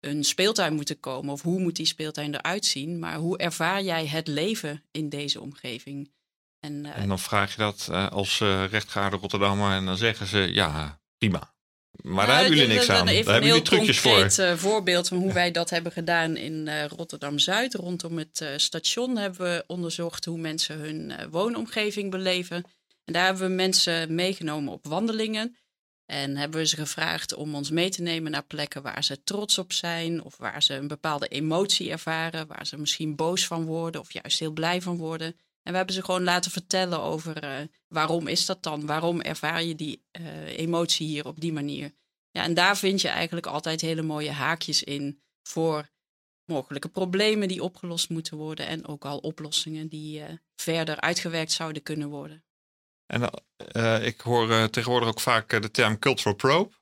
een 0.00 0.24
speeltuin 0.24 0.74
moeten 0.74 1.00
komen 1.00 1.32
of 1.32 1.42
hoe 1.42 1.60
moet 1.60 1.76
die 1.76 1.86
speeltuin 1.86 2.34
eruit 2.34 2.64
zien. 2.64 2.98
Maar 2.98 3.16
hoe 3.16 3.38
ervaar 3.38 3.82
jij 3.82 4.06
het 4.06 4.28
leven 4.28 4.84
in 4.90 5.08
deze 5.08 5.40
omgeving? 5.40 6.10
En, 6.60 6.84
en 6.84 7.08
dan 7.08 7.18
vraag 7.18 7.50
je 7.50 7.58
dat 7.58 7.88
als 8.10 8.38
rechtgaarde 8.70 9.16
Rotterdammer 9.16 9.72
en 9.72 9.84
dan 9.84 9.96
zeggen 9.96 10.26
ze 10.26 10.38
ja, 10.38 11.00
prima. 11.18 11.54
Maar 12.02 12.26
daar 12.26 12.38
hebben 12.38 12.56
jullie 12.56 12.74
niks 12.74 12.90
aan. 12.90 13.06
Daar 13.06 13.14
hebben 13.14 13.46
jullie 13.46 13.62
trucjes 13.62 13.98
voor. 13.98 14.18
Een 14.18 14.52
uh, 14.52 14.56
voorbeeld 14.56 15.08
van 15.08 15.18
hoe 15.18 15.32
wij 15.32 15.50
dat 15.50 15.70
hebben 15.70 15.92
gedaan 15.92 16.36
in 16.36 16.66
uh, 16.66 16.84
Rotterdam-Zuid. 16.84 17.74
Rondom 17.74 18.18
het 18.18 18.40
uh, 18.40 18.48
station 18.56 19.16
hebben 19.16 19.40
we 19.40 19.64
onderzocht 19.66 20.24
hoe 20.24 20.38
mensen 20.38 20.78
hun 20.78 21.12
woonomgeving 21.30 22.10
beleven. 22.10 22.56
En 23.04 23.12
daar 23.12 23.24
hebben 23.24 23.48
we 23.48 23.54
mensen 23.54 24.14
meegenomen 24.14 24.72
op 24.72 24.86
wandelingen. 24.86 25.56
En 26.06 26.36
hebben 26.36 26.60
we 26.60 26.66
ze 26.66 26.76
gevraagd 26.76 27.34
om 27.34 27.54
ons 27.54 27.70
mee 27.70 27.90
te 27.90 28.02
nemen 28.02 28.30
naar 28.30 28.46
plekken 28.46 28.82
waar 28.82 29.04
ze 29.04 29.22
trots 29.24 29.58
op 29.58 29.72
zijn. 29.72 30.22
Of 30.24 30.36
waar 30.36 30.62
ze 30.62 30.74
een 30.74 30.88
bepaalde 30.88 31.28
emotie 31.28 31.90
ervaren. 31.90 32.46
Waar 32.46 32.66
ze 32.66 32.78
misschien 32.78 33.16
boos 33.16 33.46
van 33.46 33.64
worden 33.64 34.00
of 34.00 34.12
juist 34.12 34.38
heel 34.38 34.52
blij 34.52 34.82
van 34.82 34.96
worden. 34.96 35.36
En 35.68 35.74
we 35.74 35.80
hebben 35.80 35.96
ze 35.96 36.04
gewoon 36.04 36.24
laten 36.24 36.50
vertellen 36.50 37.00
over 37.00 37.44
uh, 37.44 37.66
waarom 37.88 38.26
is 38.26 38.46
dat 38.46 38.62
dan? 38.62 38.86
Waarom 38.86 39.20
ervaar 39.20 39.62
je 39.62 39.74
die 39.74 40.04
uh, 40.20 40.58
emotie 40.58 41.06
hier 41.06 41.26
op 41.26 41.40
die 41.40 41.52
manier? 41.52 41.94
Ja, 42.30 42.42
en 42.42 42.54
daar 42.54 42.76
vind 42.76 43.00
je 43.00 43.08
eigenlijk 43.08 43.46
altijd 43.46 43.80
hele 43.80 44.02
mooie 44.02 44.30
haakjes 44.30 44.82
in 44.82 45.22
voor 45.42 45.88
mogelijke 46.44 46.88
problemen 46.88 47.48
die 47.48 47.62
opgelost 47.62 48.08
moeten 48.08 48.36
worden 48.36 48.66
en 48.66 48.86
ook 48.86 49.04
al 49.04 49.18
oplossingen 49.18 49.88
die 49.88 50.18
uh, 50.18 50.24
verder 50.56 51.00
uitgewerkt 51.00 51.52
zouden 51.52 51.82
kunnen 51.82 52.08
worden. 52.08 52.44
En 53.06 53.22
ik 54.02 54.20
hoor 54.20 54.70
tegenwoordig 54.70 55.08
ook 55.08 55.20
vaak 55.20 55.62
de 55.62 55.70
term 55.70 55.98
cultural 55.98 56.34
probe. 56.34 56.74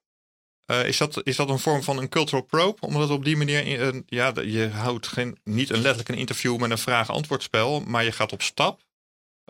Uh, 0.67 0.87
is, 0.87 0.97
dat, 0.97 1.21
is 1.23 1.37
dat 1.37 1.49
een 1.49 1.59
vorm 1.59 1.83
van 1.83 1.99
een 1.99 2.09
cultural 2.09 2.43
probe? 2.43 2.81
Omdat 2.81 3.11
op 3.11 3.25
die 3.25 3.37
manier, 3.37 3.95
uh, 3.95 4.01
ja, 4.07 4.33
je 4.41 4.69
houdt 4.69 5.07
geen, 5.07 5.39
niet 5.45 5.71
een 5.71 5.81
letterlijk 5.81 6.09
een 6.09 6.19
interview 6.19 6.59
met 6.59 6.71
een 6.71 6.79
vraag-antwoordspel, 6.79 7.81
maar 7.81 8.05
je 8.05 8.13
gaat 8.13 8.33
op 8.33 8.43
stap. 8.43 8.83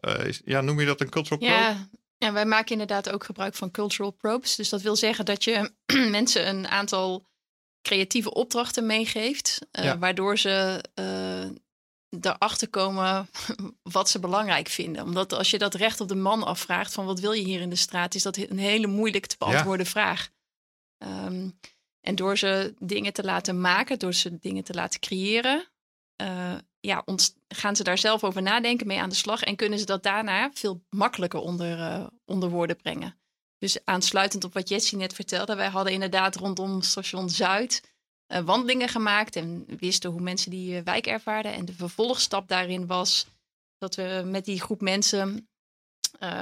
Uh, 0.01 0.27
is, 0.27 0.41
ja, 0.45 0.61
noem 0.61 0.81
je 0.81 0.87
dat 0.87 1.01
een 1.01 1.11
cultural 1.11 1.39
probe? 1.39 1.55
Ja, 1.55 1.89
ja, 2.19 2.33
wij 2.33 2.47
maken 2.47 2.73
inderdaad 2.73 3.11
ook 3.11 3.25
gebruik 3.25 3.55
van 3.55 3.71
cultural 3.71 4.11
probes. 4.11 4.55
Dus 4.55 4.69
dat 4.69 4.83
wil 4.83 4.97
zeggen 4.97 5.25
dat 5.25 5.45
je 5.45 5.71
mensen 6.11 6.49
een 6.49 6.69
aantal 6.69 7.27
creatieve 7.83 8.35
opdrachten 8.35 8.87
meegeeft, 8.87 9.59
ja. 9.71 9.99
waardoor 9.99 10.39
ze 10.39 10.85
erachter 12.21 12.69
komen 12.69 13.31
wat 13.97 14.09
ze 14.09 14.19
belangrijk 14.19 14.69
vinden. 14.69 15.03
Omdat 15.03 15.33
als 15.33 15.51
je 15.51 15.59
dat 15.59 15.75
recht 15.75 16.01
op 16.01 16.09
de 16.09 16.15
man 16.15 16.43
afvraagt 16.43 16.93
van 16.93 17.07
wat 17.07 17.21
wil 17.21 17.33
je 17.33 17.45
hier 17.45 17.61
in 17.61 17.71
de 17.71 17.77
straat, 17.77 18.15
is 18.15 18.23
dat 18.23 18.37
een 18.37 18.59
hele 18.59 18.87
moeilijk 18.87 19.27
te 19.27 19.37
beantwoorden 19.39 19.85
ja. 19.85 19.91
vraag. 19.91 20.31
Um, 20.99 21.59
en 22.01 22.15
door 22.15 22.39
ze 22.39 22.75
dingen 22.79 23.13
te 23.13 23.25
laten 23.25 23.61
maken, 23.61 23.99
door 23.99 24.15
ze 24.15 24.39
dingen 24.39 24.65
te 24.65 24.75
laten 24.75 25.01
creëren, 25.01 25.69
uh, 26.23 26.55
ja, 26.81 27.05
gaan 27.49 27.77
ze 27.77 27.83
daar 27.83 27.99
zelf 27.99 28.25
over 28.25 28.43
nadenken, 28.43 28.87
mee 28.87 29.01
aan 29.01 29.09
de 29.09 29.15
slag 29.15 29.43
en 29.43 29.57
kunnen 29.57 29.79
ze 29.79 29.85
dat 29.85 30.03
daarna 30.03 30.51
veel 30.55 30.85
makkelijker 30.91 31.41
onder, 31.41 31.79
uh, 31.79 32.07
onder 32.25 32.51
woorden 32.51 32.77
brengen. 32.77 33.19
Dus 33.59 33.85
aansluitend 33.85 34.45
op 34.45 34.55
wat 34.55 34.69
Jessie 34.69 34.99
net 34.99 35.13
vertelde, 35.13 35.55
wij 35.55 35.69
hadden 35.69 35.93
inderdaad 35.93 36.37
rondom 36.37 36.83
station 36.83 37.31
Zuid 37.31 37.95
uh, 38.33 38.41
wandelingen 38.41 38.89
gemaakt 38.89 39.37
en 39.37 39.65
wisten 39.79 40.11
hoe 40.11 40.21
mensen 40.21 40.51
die 40.51 40.83
wijk 40.83 41.07
ervaarden. 41.07 41.53
En 41.53 41.65
de 41.65 41.75
vervolgstap 41.75 42.49
daarin 42.49 42.87
was 42.87 43.27
dat 43.79 43.95
we 43.95 44.23
met 44.27 44.45
die 44.45 44.61
groep 44.61 44.81
mensen 44.81 45.49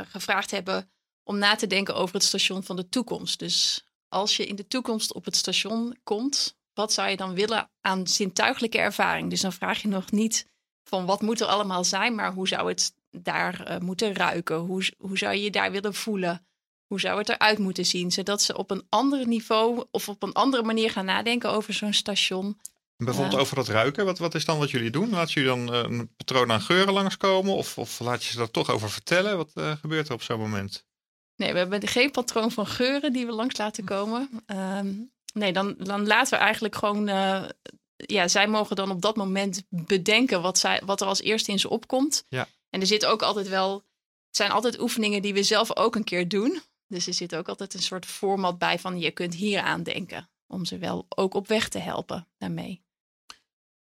gevraagd 0.04 0.50
hebben 0.50 0.90
om 1.22 1.38
na 1.38 1.54
te 1.54 1.66
denken 1.66 1.94
over 1.94 2.14
het 2.14 2.24
station 2.24 2.62
van 2.62 2.76
de 2.76 2.88
toekomst. 2.88 3.38
Dus 3.38 3.83
als 4.14 4.36
je 4.36 4.46
in 4.46 4.56
de 4.56 4.68
toekomst 4.68 5.12
op 5.12 5.24
het 5.24 5.36
station 5.36 5.96
komt 6.02 6.56
wat 6.74 6.92
zou 6.92 7.08
je 7.08 7.16
dan 7.16 7.34
willen 7.34 7.70
aan 7.80 8.06
zintuigelijke 8.06 8.78
ervaring? 8.78 9.30
Dus 9.30 9.40
dan 9.40 9.52
vraag 9.52 9.82
je 9.82 9.88
nog 9.88 10.10
niet 10.10 10.46
van 10.84 11.06
wat 11.06 11.20
moet 11.20 11.40
er 11.40 11.46
allemaal 11.46 11.84
zijn, 11.84 12.14
maar 12.14 12.32
hoe 12.32 12.48
zou 12.48 12.68
het 12.68 12.94
daar 13.10 13.70
uh, 13.70 13.78
moeten 13.78 14.14
ruiken? 14.14 14.56
Hoe, 14.56 14.90
hoe 14.98 15.18
zou 15.18 15.34
je 15.34 15.42
je 15.42 15.50
daar 15.50 15.70
willen 15.70 15.94
voelen? 15.94 16.46
Hoe 16.86 17.00
zou 17.00 17.18
het 17.18 17.28
eruit 17.28 17.58
moeten 17.58 17.86
zien? 17.86 18.12
Zodat 18.12 18.42
ze 18.42 18.56
op 18.56 18.70
een 18.70 18.86
ander 18.88 19.26
niveau 19.26 19.84
of 19.90 20.08
op 20.08 20.22
een 20.22 20.32
andere 20.32 20.62
manier 20.62 20.90
gaan 20.90 21.04
nadenken 21.04 21.50
over 21.50 21.74
zo'n 21.74 21.92
station. 21.92 22.60
Bijvoorbeeld 22.96 23.40
over 23.40 23.56
dat 23.56 23.68
ruiken, 23.68 24.04
wat, 24.04 24.18
wat 24.18 24.34
is 24.34 24.44
dan 24.44 24.58
wat 24.58 24.70
jullie 24.70 24.90
doen? 24.90 25.10
Laat 25.10 25.32
jullie 25.32 25.48
dan 25.48 25.74
uh, 25.74 25.82
een 25.82 26.14
patroon 26.16 26.52
aan 26.52 26.60
geuren 26.60 26.92
langskomen? 26.92 27.54
Of, 27.54 27.78
of 27.78 28.00
laat 28.00 28.24
je 28.24 28.30
ze 28.30 28.38
dat 28.38 28.52
toch 28.52 28.70
over 28.70 28.90
vertellen? 28.90 29.36
Wat 29.36 29.50
uh, 29.54 29.72
gebeurt 29.76 30.08
er 30.08 30.14
op 30.14 30.22
zo'n 30.22 30.38
moment? 30.38 30.84
Nee, 31.36 31.52
we 31.52 31.58
hebben 31.58 31.88
geen 31.88 32.10
patroon 32.10 32.50
van 32.50 32.66
geuren 32.66 33.12
die 33.12 33.26
we 33.26 33.32
langs 33.32 33.56
laten 33.56 33.84
komen. 33.84 34.28
Um, 34.46 35.12
nee, 35.32 35.52
dan, 35.52 35.74
dan 35.78 36.06
laten 36.06 36.38
we 36.38 36.44
eigenlijk 36.44 36.74
gewoon. 36.74 37.08
Uh, 37.08 37.44
ja, 37.96 38.28
zij 38.28 38.46
mogen 38.46 38.76
dan 38.76 38.90
op 38.90 39.02
dat 39.02 39.16
moment 39.16 39.62
bedenken 39.68 40.42
wat, 40.42 40.58
zij, 40.58 40.82
wat 40.84 41.00
er 41.00 41.06
als 41.06 41.20
eerste 41.20 41.50
in 41.50 41.58
ze 41.58 41.68
opkomt. 41.68 42.24
Ja. 42.28 42.48
En 42.70 42.80
er 42.80 42.86
zit 42.86 43.06
ook 43.06 43.22
altijd 43.22 43.48
wel. 43.48 43.74
Het 44.26 44.36
zijn 44.36 44.50
altijd 44.50 44.80
oefeningen 44.80 45.22
die 45.22 45.34
we 45.34 45.42
zelf 45.42 45.76
ook 45.76 45.96
een 45.96 46.04
keer 46.04 46.28
doen. 46.28 46.62
Dus 46.86 47.06
er 47.06 47.14
zit 47.14 47.34
ook 47.34 47.48
altijd 47.48 47.74
een 47.74 47.82
soort 47.82 48.06
format 48.06 48.58
bij 48.58 48.78
van 48.78 48.98
je 48.98 49.10
kunt 49.10 49.34
hier 49.34 49.60
aan 49.60 49.82
denken. 49.82 50.28
Om 50.46 50.64
ze 50.64 50.78
wel 50.78 51.06
ook 51.08 51.34
op 51.34 51.48
weg 51.48 51.68
te 51.68 51.78
helpen 51.78 52.28
daarmee. 52.38 52.82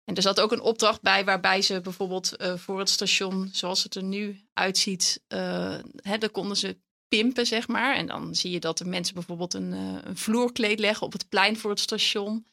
En 0.04 0.16
er 0.16 0.22
zat 0.22 0.40
ook 0.40 0.52
een 0.52 0.62
opdracht 0.62 1.02
bij 1.02 1.26
waarbij 1.26 1.62
ze 1.62 1.82
bijvoorbeeld 1.82 2.34
uh, 2.38 2.58
voor 2.58 2.80
het 2.80 2.90
station, 2.90 3.50
zoals 3.52 3.84
het 3.84 3.96
er 3.96 4.04
nu 4.04 4.42
uitziet, 4.54 5.22
uh, 5.28 5.78
hè, 6.02 6.18
dan 6.18 6.32
konden 6.32 6.58
ze 6.58 6.78
pimpen, 7.10 7.46
zeg 7.46 7.68
maar. 7.68 7.96
En 7.96 8.06
dan 8.06 8.36
zie 8.36 8.52
je 8.52 8.60
dat 8.60 8.78
de 8.78 8.86
mensen 8.86 9.14
bijvoorbeeld 9.14 9.54
een, 9.54 9.72
uh, 9.74 9.98
een 10.04 10.18
vloerkleed 10.18 10.80
leggen 10.80 11.06
op 11.06 11.14
het 11.14 11.30
plein 11.30 11.58
voor 11.58 11.70
het 11.70 11.80
station. 11.80 12.46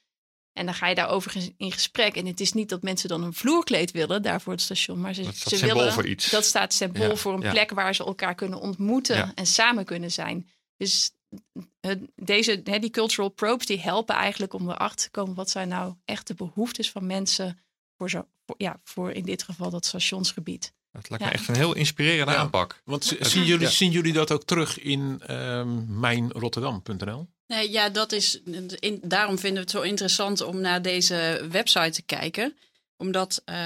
En 0.53 0.65
dan 0.65 0.75
ga 0.75 0.87
je 0.89 0.95
daarover 0.95 1.37
in 1.57 1.73
gesprek. 1.73 2.17
En 2.17 2.27
het 2.27 2.41
is 2.41 2.53
niet 2.53 2.69
dat 2.69 2.83
mensen 2.83 3.09
dan 3.09 3.23
een 3.23 3.35
vloerkleed 3.35 3.91
willen 3.91 4.23
daar 4.23 4.41
voor 4.41 4.53
het 4.53 4.63
station. 4.63 5.01
Maar 5.01 5.15
ze, 5.15 5.23
dat 5.23 5.37
ze 5.37 5.67
willen. 5.67 5.93
Voor 5.93 6.07
iets. 6.07 6.31
Dat 6.31 6.45
staat 6.45 6.73
symbool 6.73 7.09
ja, 7.09 7.17
voor 7.17 7.35
een 7.35 7.41
ja. 7.41 7.51
plek 7.51 7.71
waar 7.71 7.95
ze 7.95 8.05
elkaar 8.05 8.35
kunnen 8.35 8.61
ontmoeten 8.61 9.17
Ja. 9.17 9.33
en 9.35 9.47
samen 9.47 9.85
kunnen 9.85 10.13
zijn. 10.13 10.49
Dus 10.77 11.11
het- 11.81 12.11
deze, 12.15 12.63
die 12.63 12.91
cultural 12.91 13.29
probes 13.29 13.67
die 13.67 13.81
helpen 13.81 14.15
eigenlijk 14.15 14.53
om 14.53 14.71
erachter 14.71 15.05
te 15.05 15.11
komen 15.11 15.35
wat 15.35 15.51
zijn 15.51 15.69
nou 15.69 15.95
echt 16.05 16.27
de 16.27 16.35
behoeftes 16.35 16.91
van 16.91 17.07
mensen 17.07 17.59
voor, 17.97 18.11
zo, 18.11 18.27
voor, 18.47 18.55
ja, 18.59 18.81
voor 18.85 19.13
in 19.13 19.25
dit 19.25 19.43
geval 19.43 19.71
dat 19.71 19.87
stationsgebied. 19.87 20.73
Het 20.97 21.09
lijkt 21.09 21.25
Ja. 21.25 21.31
me 21.31 21.37
echt 21.37 21.49
een 21.49 21.55
heel 21.57 21.75
inspirerende 21.75 22.33
Ja. 22.33 22.39
aanpak. 22.39 22.81
Want 22.85 23.11
Het- 23.11 23.27
zien 23.31 23.45
jullie, 23.45 23.67
ja. 23.67 23.73
zien 23.73 23.91
jullie 23.91 24.13
dat 24.13 24.31
ook 24.33 24.45
terug 24.45 24.79
in 24.79 25.23
ehm 25.27 26.01
mijnrotterdam.nl? 26.01 27.27
Nee, 27.47 27.71
ja, 27.71 27.89
dat 27.89 28.13
is. 28.13 28.41
In, 28.79 29.01
daarom 29.03 29.39
vinden 29.39 29.55
we 29.59 29.61
het 29.71 29.71
zo 29.71 29.81
interessant 29.81 30.41
om 30.41 30.61
naar 30.61 30.83
deze 30.83 31.47
website 31.51 31.91
te 31.91 32.03
kijken. 32.03 32.57
Omdat 32.99 33.43
eh, 33.45 33.57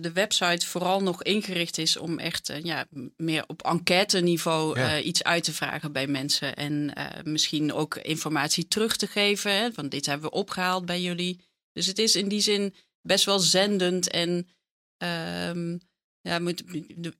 de 0.00 0.12
website 0.12 0.66
vooral 0.66 1.02
nog 1.02 1.22
ingericht 1.22 1.78
is 1.78 1.96
om 1.96 2.18
echt 2.18 2.48
eh, 2.48 2.62
ja, 2.64 2.86
meer 3.16 3.44
op 3.46 3.62
enquête-niveau 3.62 4.78
Ja. 4.78 4.96
eh, 4.96 5.06
iets 5.06 5.22
uit 5.22 5.44
te 5.44 5.52
vragen 5.52 5.92
bij 5.92 6.06
mensen. 6.06 6.56
En 6.56 6.94
eh, 6.94 7.06
misschien 7.24 7.72
ook 7.72 7.96
informatie 7.96 8.68
terug 8.68 8.96
te 8.96 9.06
geven. 9.06 9.54
Hè, 9.56 9.72
van 9.72 9.88
dit 9.88 10.06
hebben 10.06 10.30
we 10.30 10.36
opgehaald 10.36 10.86
bij 10.86 11.00
jullie. 11.00 11.40
Dus 11.72 11.86
het 11.86 11.98
is 11.98 12.16
in 12.16 12.28
die 12.28 12.40
zin 12.40 12.74
best 13.02 13.24
wel 13.24 13.38
zendend 13.38 14.10
en. 14.10 14.48
ehm, 14.96 15.78
ja, 16.22 16.38
moet, 16.38 16.62
de, 16.96 17.14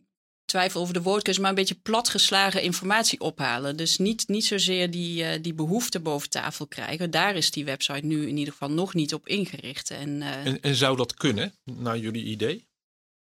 twijfel 0.44 0.80
over 0.80 0.94
de 0.94 1.02
woordkeuze, 1.02 1.40
maar 1.40 1.48
een 1.48 1.54
beetje 1.54 1.74
platgeslagen 1.74 2.62
informatie 2.62 3.20
ophalen. 3.20 3.76
Dus 3.76 3.98
niet, 3.98 4.28
niet 4.28 4.44
zozeer 4.44 4.90
die, 4.90 5.24
eh, 5.24 5.42
die 5.42 5.54
behoefte 5.54 6.00
boven 6.00 6.30
tafel 6.30 6.66
krijgen. 6.66 7.10
Daar 7.10 7.36
is 7.36 7.50
die 7.50 7.64
website 7.64 8.06
nu 8.06 8.28
in 8.28 8.36
ieder 8.36 8.52
geval 8.52 8.70
nog 8.70 8.94
niet 8.94 9.14
op 9.14 9.28
ingericht. 9.28 9.90
En, 9.90 10.22
eh, 10.22 10.46
En, 10.46 10.60
en 10.60 10.74
zou 10.74 10.96
dat 10.96 11.14
kunnen, 11.14 11.54
naar 11.64 11.98
jullie 11.98 12.24
idee? 12.24 12.68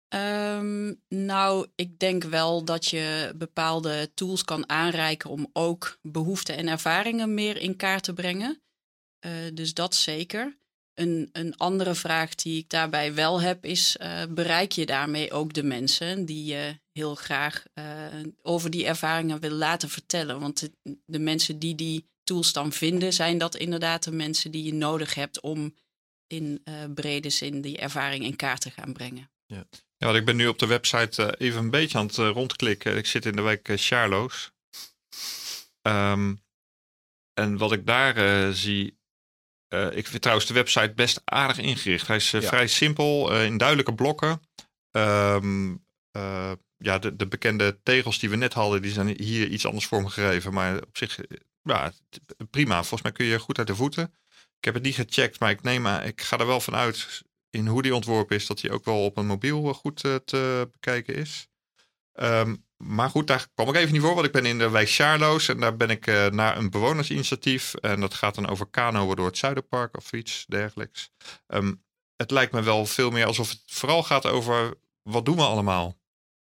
Ehm, 0.09 0.94
nou, 1.09 1.66
ik 1.74 1.98
denk 1.98 2.24
wel 2.24 2.64
dat 2.64 2.87
je 2.87 3.33
bepaalde 3.37 4.11
tools 4.14 4.44
kan 4.44 4.68
aanreiken 4.68 5.30
om 5.30 5.50
ook 5.52 5.98
behoeften 6.02 6.56
en 6.56 6.68
ervaringen 6.68 7.35
meer 7.35 7.56
in 7.56 7.76
kaart 7.76 8.02
te 8.02 8.12
brengen. 8.12 8.62
Eh, 9.18 9.33
dus 9.54 9.74
dat 9.74 9.94
zeker. 9.94 10.59
Een, 11.00 11.28
een 11.32 11.56
andere 11.56 11.94
vraag 11.94 12.34
die 12.34 12.58
ik 12.58 12.70
daarbij 12.70 13.14
wel 13.14 13.40
heb 13.40 13.64
is, 13.64 13.96
eh, 13.96 14.22
bereik 14.28 14.72
je 14.72 14.86
daarmee 14.86 15.32
ook 15.32 15.52
de 15.52 15.62
mensen 15.62 16.24
die 16.24 16.44
je 16.44 16.78
heel 16.92 17.14
graag 17.14 17.64
eh, 17.74 17.84
over 18.42 18.70
die 18.70 18.86
ervaringen 18.86 19.40
wil 19.40 19.50
laten 19.50 19.88
vertellen? 19.88 20.40
Want 20.40 20.70
de, 21.06 21.18
mensen 21.18 21.58
die 21.58 21.74
die 21.74 22.08
tools 22.24 22.52
dan 22.52 22.72
vinden, 22.72 23.12
zijn 23.12 23.38
dat 23.38 23.56
inderdaad 23.56 24.02
de 24.02 24.12
mensen 24.12 24.50
die 24.50 24.64
je 24.64 24.74
nodig 24.74 25.14
hebt 25.14 25.40
om 25.40 25.74
in 26.26 26.60
eh, 26.64 26.74
brede 26.94 27.30
zin 27.30 27.60
die 27.60 27.78
ervaring 27.78 28.24
in 28.24 28.36
kaart 28.36 28.60
te 28.60 28.70
gaan 28.70 28.92
brengen. 28.92 29.30
Ja, 29.46 29.66
want 29.98 30.16
ik 30.16 30.24
ben 30.24 30.36
nu 30.36 30.46
op 30.46 30.58
de 30.58 30.66
website 30.66 31.38
even 31.38 31.60
een 31.60 31.70
beetje 31.70 31.98
aan 31.98 32.06
het 32.06 32.16
rondklikken. 32.16 32.96
Ik 32.96 33.06
zit 33.06 33.26
in 33.26 33.36
de 33.36 33.42
wijk 33.42 33.72
Charloes. 33.74 34.50
Ehm, 35.82 36.34
en 37.34 37.56
wat 37.56 37.72
ik 37.72 37.86
daar 37.86 38.52
zie. 38.54 38.98
Eh, 39.70 39.96
ik 39.96 40.06
vind 40.06 40.22
trouwens 40.22 40.48
de 40.48 40.54
website 40.54 40.92
best 40.94 41.20
aardig 41.24 41.59
ingericht. 41.59 42.06
Hij 42.06 42.16
is 42.16 42.33
eh, 42.33 42.40
Ja. 42.40 42.48
vrij 42.48 42.66
simpel, 42.66 43.33
eh, 43.33 43.44
in 43.44 43.56
duidelijke 43.56 43.94
blokken. 43.94 44.40
Ehm, 44.90 45.74
eh, 46.11 46.52
ja, 46.76 46.98
de, 46.98 47.16
de 47.16 47.26
bekende 47.28 47.80
tegels 47.83 48.18
die 48.18 48.30
we 48.30 48.37
net 48.37 48.52
hadden, 48.52 48.83
die 48.83 48.92
zijn 48.92 49.09
hier 49.22 49.48
iets 49.48 49.66
anders 49.66 49.87
vormgegeven. 49.87 50.52
Maar 50.52 50.76
op 50.83 50.96
zich, 50.96 51.18
ja, 51.62 51.92
prima. 52.50 52.74
Volgens 52.78 53.02
mij 53.02 53.12
kun 53.12 53.26
je 53.26 53.38
goed 53.38 53.59
uit 53.59 53.66
de 53.66 53.74
voeten. 53.74 54.14
Ik 54.59 54.64
heb 54.64 54.74
het 54.74 54.83
niet 54.83 54.94
gecheckt, 54.94 55.40
maar 55.40 55.50
ik 55.50 55.62
neem 55.62 55.87
aan, 55.87 56.02
ik 56.02 56.20
ga 56.20 56.38
er 56.38 56.46
wel 56.46 56.61
van 56.61 56.74
uit 56.74 57.22
in 57.50 57.66
hoe 57.66 57.83
die 57.83 57.94
ontworpen 57.94 58.37
is, 58.37 58.46
dat 58.46 58.61
die 58.61 58.70
ook 58.72 58.85
wel 58.85 59.04
op 59.04 59.16
een 59.16 59.26
mobiel 59.26 59.72
goed 59.74 59.96
te 60.24 60.68
bekijken 60.72 61.14
is. 61.14 61.48
Ehm, 62.12 62.56
maar 62.82 63.10
goed, 63.10 63.26
daar 63.26 63.48
kwam 63.54 63.68
ik 63.68 63.74
even 63.74 63.92
niet 63.92 64.02
voor, 64.02 64.14
want 64.14 64.26
ik 64.26 64.32
ben 64.32 64.46
in 64.46 64.58
de 64.58 64.70
wijk 64.70 64.90
Charloes 64.90 65.48
en 65.48 65.60
daar 65.60 65.76
ben 65.76 65.90
ik 65.90 66.06
eh, 66.06 66.26
naar 66.26 66.56
een 66.56 66.70
bewonersinitiatief. 66.70 67.74
En 67.74 68.00
dat 68.00 68.14
gaat 68.14 68.34
dan 68.34 68.48
over 68.48 68.66
kanoën 68.66 69.16
door 69.16 69.26
het 69.26 69.38
Zuiderpark 69.38 69.96
of 69.96 70.12
iets 70.12 70.44
dergelijks. 70.48 71.10
Ehm, 71.46 71.74
het 72.16 72.30
lijkt 72.30 72.52
me 72.52 72.62
wel 72.62 72.86
veel 72.86 73.10
meer 73.10 73.26
alsof 73.26 73.48
het 73.48 73.62
vooral 73.66 74.02
gaat 74.02 74.26
over 74.26 74.74
wat 75.02 75.24
doen 75.24 75.36
we 75.36 75.42
allemaal? 75.42 75.98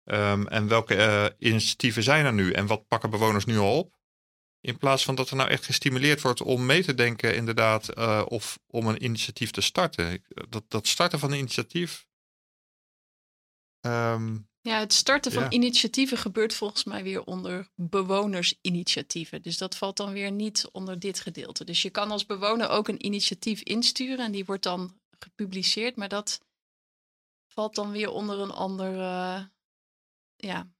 Ehm, 0.04 0.46
en 0.46 0.68
welke 0.68 0.94
eh, 0.94 1.26
initiatieven 1.38 2.02
zijn 2.02 2.24
er 2.24 2.32
nu? 2.32 2.52
En 2.52 2.66
wat 2.66 2.88
pakken 2.88 3.10
bewoners 3.10 3.44
nu 3.44 3.58
al 3.58 3.78
op? 3.78 3.98
In 4.60 4.78
plaats 4.78 5.04
van 5.04 5.14
dat 5.14 5.30
er 5.30 5.36
nou 5.36 5.48
echt 5.50 5.64
gestimuleerd 5.64 6.20
wordt 6.20 6.40
om 6.40 6.66
mee 6.66 6.84
te 6.84 6.94
denken, 6.94 7.34
inderdaad, 7.34 7.88
eh, 7.88 8.22
of 8.28 8.58
om 8.66 8.86
een 8.86 9.04
initiatief 9.04 9.50
te 9.50 9.60
starten. 9.60 10.24
Dat, 10.48 10.64
dat 10.68 10.86
starten 10.86 11.18
van 11.18 11.32
een 11.32 11.38
initiatief. 11.38 12.08
ehm, 13.80 14.36
Ja, 14.62 14.78
het 14.78 14.92
starten 14.92 15.32
van 15.32 15.42
Ja. 15.42 15.50
initiatieven 15.50 16.18
gebeurt 16.18 16.54
volgens 16.54 16.84
mij 16.84 17.02
weer 17.02 17.24
onder 17.24 17.68
bewonersinitiatieven. 17.74 19.42
Dus 19.42 19.58
dat 19.58 19.76
valt 19.76 19.96
dan 19.96 20.12
weer 20.12 20.30
niet 20.32 20.68
onder 20.72 20.98
dit 20.98 21.20
gedeelte. 21.20 21.64
Dus 21.64 21.82
je 21.82 21.90
kan 21.90 22.10
als 22.10 22.26
bewoner 22.26 22.68
ook 22.68 22.88
een 22.88 23.04
initiatief 23.06 23.60
insturen 23.62 24.24
en 24.24 24.32
die 24.32 24.44
wordt 24.44 24.62
dan 24.62 25.00
gepubliceerd, 25.18 25.96
maar 25.96 26.08
dat 26.08 26.40
valt 27.46 27.74
dan 27.74 27.90
weer 27.90 28.10
onder 28.10 28.38
een 28.38 28.50
ander 28.50 29.00
eh, 29.00 29.44
ja, 30.36 30.70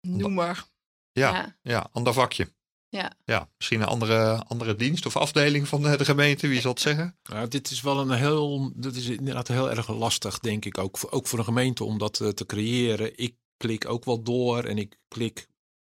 noemer. 0.00 0.64
ja, 1.12 1.30
Ja. 1.32 1.56
ja. 1.62 1.88
ander 1.92 2.12
vakje. 2.12 2.54
Ja. 2.88 3.12
ja, 3.24 3.48
misschien 3.56 3.80
een 3.80 3.86
andere, 3.86 4.44
andere 4.44 4.76
dienst 4.76 5.06
of 5.06 5.16
afdeling 5.16 5.68
van 5.68 5.82
de, 5.82 5.96
de 5.96 6.04
gemeente, 6.04 6.48
wie 6.48 6.60
zal 6.60 6.70
het 6.70 6.80
zeggen? 6.80 7.18
Ja, 7.22 7.46
dit 7.46 7.70
is 7.70 7.80
wel 7.80 8.00
een 8.00 8.10
heel, 8.10 8.72
dat 8.74 8.94
is 8.94 9.08
inderdaad 9.08 9.48
heel 9.48 9.70
erg 9.70 9.88
lastig, 9.88 10.38
denk 10.38 10.64
ik, 10.64 10.78
ook 10.78 10.98
voor, 10.98 11.10
ook 11.10 11.26
voor 11.26 11.38
een 11.38 11.44
gemeente 11.44 11.84
om 11.84 11.98
dat 11.98 12.20
eh, 12.20 12.28
te 12.28 12.46
creëren. 12.46 13.18
Ik 13.18 13.34
klik 13.56 13.88
ook 13.88 14.04
wel 14.04 14.22
door 14.22 14.64
en 14.64 14.78
ik 14.78 14.98
klik, 15.08 15.48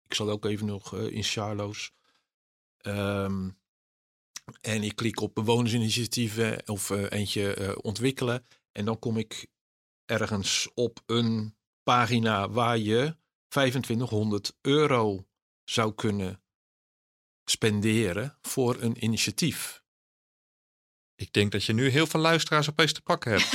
ik 0.06 0.13
zal 0.13 0.30
ook 0.30 0.45
even 0.45 0.65
nog 0.65 0.95
eh, 0.95 1.12
in 1.12 1.23
Charloes. 1.23 1.91
Ehm, 2.78 3.50
en 4.62 4.84
ik 4.84 4.95
klik 4.95 5.21
op 5.21 5.36
bewonersinitiatieven 5.36 6.69
of 6.69 6.89
eh, 6.89 7.06
eentje 7.10 7.54
eh, 7.54 7.76
ontwikkelen. 7.82 8.45
En 8.71 8.86
dan 8.86 9.00
kom 9.00 9.17
ik 9.17 9.47
ergens 10.06 10.69
op 10.73 11.00
een 11.06 11.56
pagina 11.84 12.50
waar 12.50 12.78
je 12.78 13.15
2500 13.47 14.58
euro 14.62 15.28
zou 15.63 15.93
kunnen 15.93 16.41
spenderen 17.49 18.38
voor 18.41 18.77
een 18.79 19.03
initiatief. 19.03 19.81
Ik 21.15 21.33
denk 21.33 21.51
dat 21.51 21.63
je 21.63 21.73
nu 21.73 21.89
heel 21.89 22.07
veel 22.07 22.19
luisteraars 22.19 22.69
opeens 22.69 22.93
te 22.93 23.01
pakken 23.01 23.31
hebt. 23.31 23.53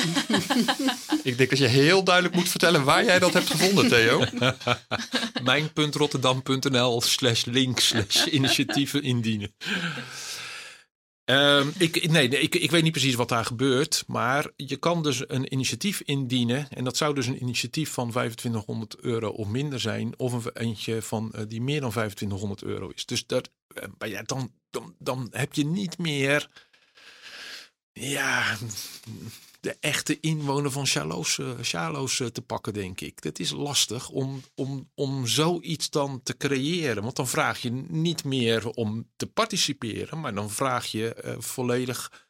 ik 1.31 1.37
denk 1.39 1.51
dat 1.51 1.59
je 1.59 1.67
heel 1.67 2.05
duidelijk 2.05 2.35
moet 2.35 2.49
vertellen 2.49 2.85
waar 2.85 3.05
jij 3.05 3.19
dat 3.19 3.33
hebt 3.33 3.51
gevonden, 3.51 3.89
Theo. 3.89 4.25
Mijn.rotterdam.nl 5.45 7.01
slash 7.01 7.45
link 7.45 7.81
slash 7.81 8.27
initiatieven 8.27 9.03
indienen. 9.03 9.55
Ehm, 11.25 11.69
ik, 11.79 12.11
nee, 12.11 12.29
ik, 12.29 12.55
ik 12.55 12.71
weet 12.71 12.83
niet 12.83 12.93
precies 12.93 13.15
wat 13.15 13.29
daar 13.29 13.45
gebeurt. 13.45 14.05
Maar 14.07 14.51
je 14.57 14.77
kan 14.77 15.03
dus 15.03 15.29
een 15.29 15.53
initiatief 15.53 16.01
indienen. 16.01 16.69
En 16.71 16.85
dat 16.85 16.97
zou 16.97 17.15
dus 17.15 17.27
een 17.27 17.43
initiatief 17.43 17.91
van 17.91 18.11
2500 18.11 18.97
euro 19.01 19.29
of 19.29 19.49
minder 19.49 19.81
zijn. 19.81 20.19
Of 20.19 20.45
een 20.45 20.57
eentje 20.57 21.03
van, 21.03 21.33
eh, 21.33 21.43
die 21.49 21.63
meer 21.63 21.81
dan 21.81 21.91
2500 21.91 22.63
euro 22.63 22.89
is. 22.89 23.07
Dus 23.07 23.27
dat, 23.27 23.51
eh, 23.67 23.89
maar 23.99 24.09
ja, 24.09 24.23
dan, 24.23 24.53
dan, 24.71 24.95
dan 24.99 25.29
heb 25.31 25.53
je 25.55 25.65
niet 25.65 25.99
meer 25.99 26.49
ja, 27.93 28.57
de 29.63 29.77
echte 29.81 30.21
inwoner 30.21 30.71
van 30.71 30.87
Charloes, 30.87 32.19
uh, 32.19 32.27
te 32.27 32.43
pakken, 32.47 32.73
denk 32.73 33.01
ik. 33.01 33.25
Het 33.25 33.39
is 33.39 33.51
lastig 33.51 34.09
om, 34.09 34.43
om, 34.55 34.91
om 34.95 35.27
zoiets 35.27 35.91
dan 35.91 36.23
te 36.23 36.37
creëren. 36.37 37.03
Want 37.03 37.17
dan 37.17 37.29
vraag 37.29 37.59
je 37.59 37.71
niet 37.89 38.25
meer 38.25 38.69
om 38.69 39.11
te 39.17 39.27
participeren, 39.27 40.21
maar 40.21 40.35
dan 40.35 40.51
vraag 40.51 40.87
je 40.87 41.23
uh, 41.25 41.35
volledig 41.39 42.27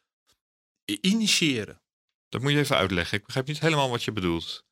initiëren. 0.85 1.81
Dat 2.29 2.41
moet 2.41 2.51
je 2.51 2.57
even 2.57 2.77
uitleggen. 2.77 3.17
Ik 3.17 3.25
begrijp 3.25 3.47
niet 3.47 3.59
helemaal 3.59 3.89
wat 3.89 4.03
je 4.03 4.11
bedoelt. 4.11 4.65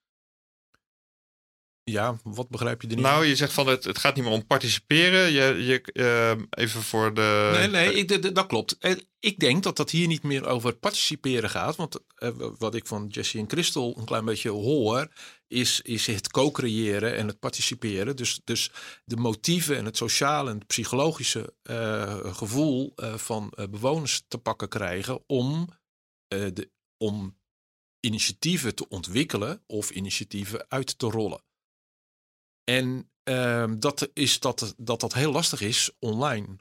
Ja, 1.84 2.20
wat 2.24 2.50
begrijp 2.50 2.82
je 2.82 2.88
er 2.88 2.96
niet? 2.96 3.04
Nou, 3.04 3.26
je 3.26 3.36
zegt 3.36 3.54
van 3.54 3.68
het, 3.68 3.84
het 3.84 3.98
gaat 3.98 4.16
niet 4.16 4.24
meer 4.24 4.34
om 4.34 4.46
participeren. 4.46 5.32
Je, 5.32 5.66
je, 5.66 5.90
uh, 5.94 6.44
even 6.50 6.82
voor 6.82 7.14
de. 7.14 7.50
Nee, 7.54 7.68
nee, 7.68 7.94
ik, 7.94 8.36
dat 8.36 8.46
klopt. 8.46 8.78
Ik 9.20 9.40
denk 9.40 9.64
dat 9.64 9.78
dat 9.78 9.90
hier 9.90 10.08
niet 10.08 10.24
meer 10.24 10.46
over 10.46 10.74
participeren 10.76 11.50
gaat. 11.50 11.76
Want 11.76 12.00
uh, 12.18 12.30
wat 12.58 12.76
ik 12.76 12.88
van 12.88 13.08
Jesse 13.08 13.38
en 13.38 13.50
Christel 13.50 13.98
een 13.98 14.06
klein 14.06 14.26
beetje 14.26 14.50
hoor, 14.50 15.08
is, 15.48 15.82
is 15.82 16.08
het 16.08 16.32
co-creëren 16.32 17.16
en 17.16 17.28
het 17.28 17.40
participeren. 17.40 18.16
Dus, 18.16 18.42
dus 18.44 18.72
de 19.06 19.18
motieven 19.18 19.78
en 19.78 19.86
het 19.86 19.98
sociale 19.98 20.50
en 20.50 20.58
het 20.58 20.68
psychologische 20.68 21.54
uh, 21.64 22.36
gevoel 22.36 22.94
van 23.16 23.54
bewoners 23.70 24.24
te 24.28 24.38
pakken 24.38 24.70
krijgen 24.70 25.24
om, 25.28 25.70
de, 26.28 26.70
om 26.98 27.38
initiatieven 28.00 28.76
te 28.76 28.88
ontwikkelen 28.90 29.64
of 29.68 29.90
initiatieven 29.90 30.66
uit 30.68 31.00
te 31.00 31.06
rollen. 31.06 31.42
En 32.78 33.10
uh, 33.30 33.72
dat 33.78 34.10
is 34.14 34.40
dat, 34.40 34.74
dat 34.78 35.00
dat 35.00 35.14
heel 35.14 35.32
lastig 35.32 35.62
is 35.62 35.92
online. 36.00 36.56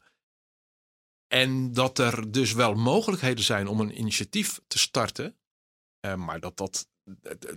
En 1.27 1.73
dat 1.73 1.99
er 1.99 2.31
dus 2.31 2.53
wel 2.53 2.75
mogelijkheden 2.75 3.45
zijn 3.45 3.69
om 3.69 3.81
een 3.81 3.99
initiatief 3.99 4.61
te 4.67 4.79
starten. 4.79 5.37
Uh, 6.07 6.15
maar 6.15 6.41
dat, 6.41 6.57
dat, 6.57 6.89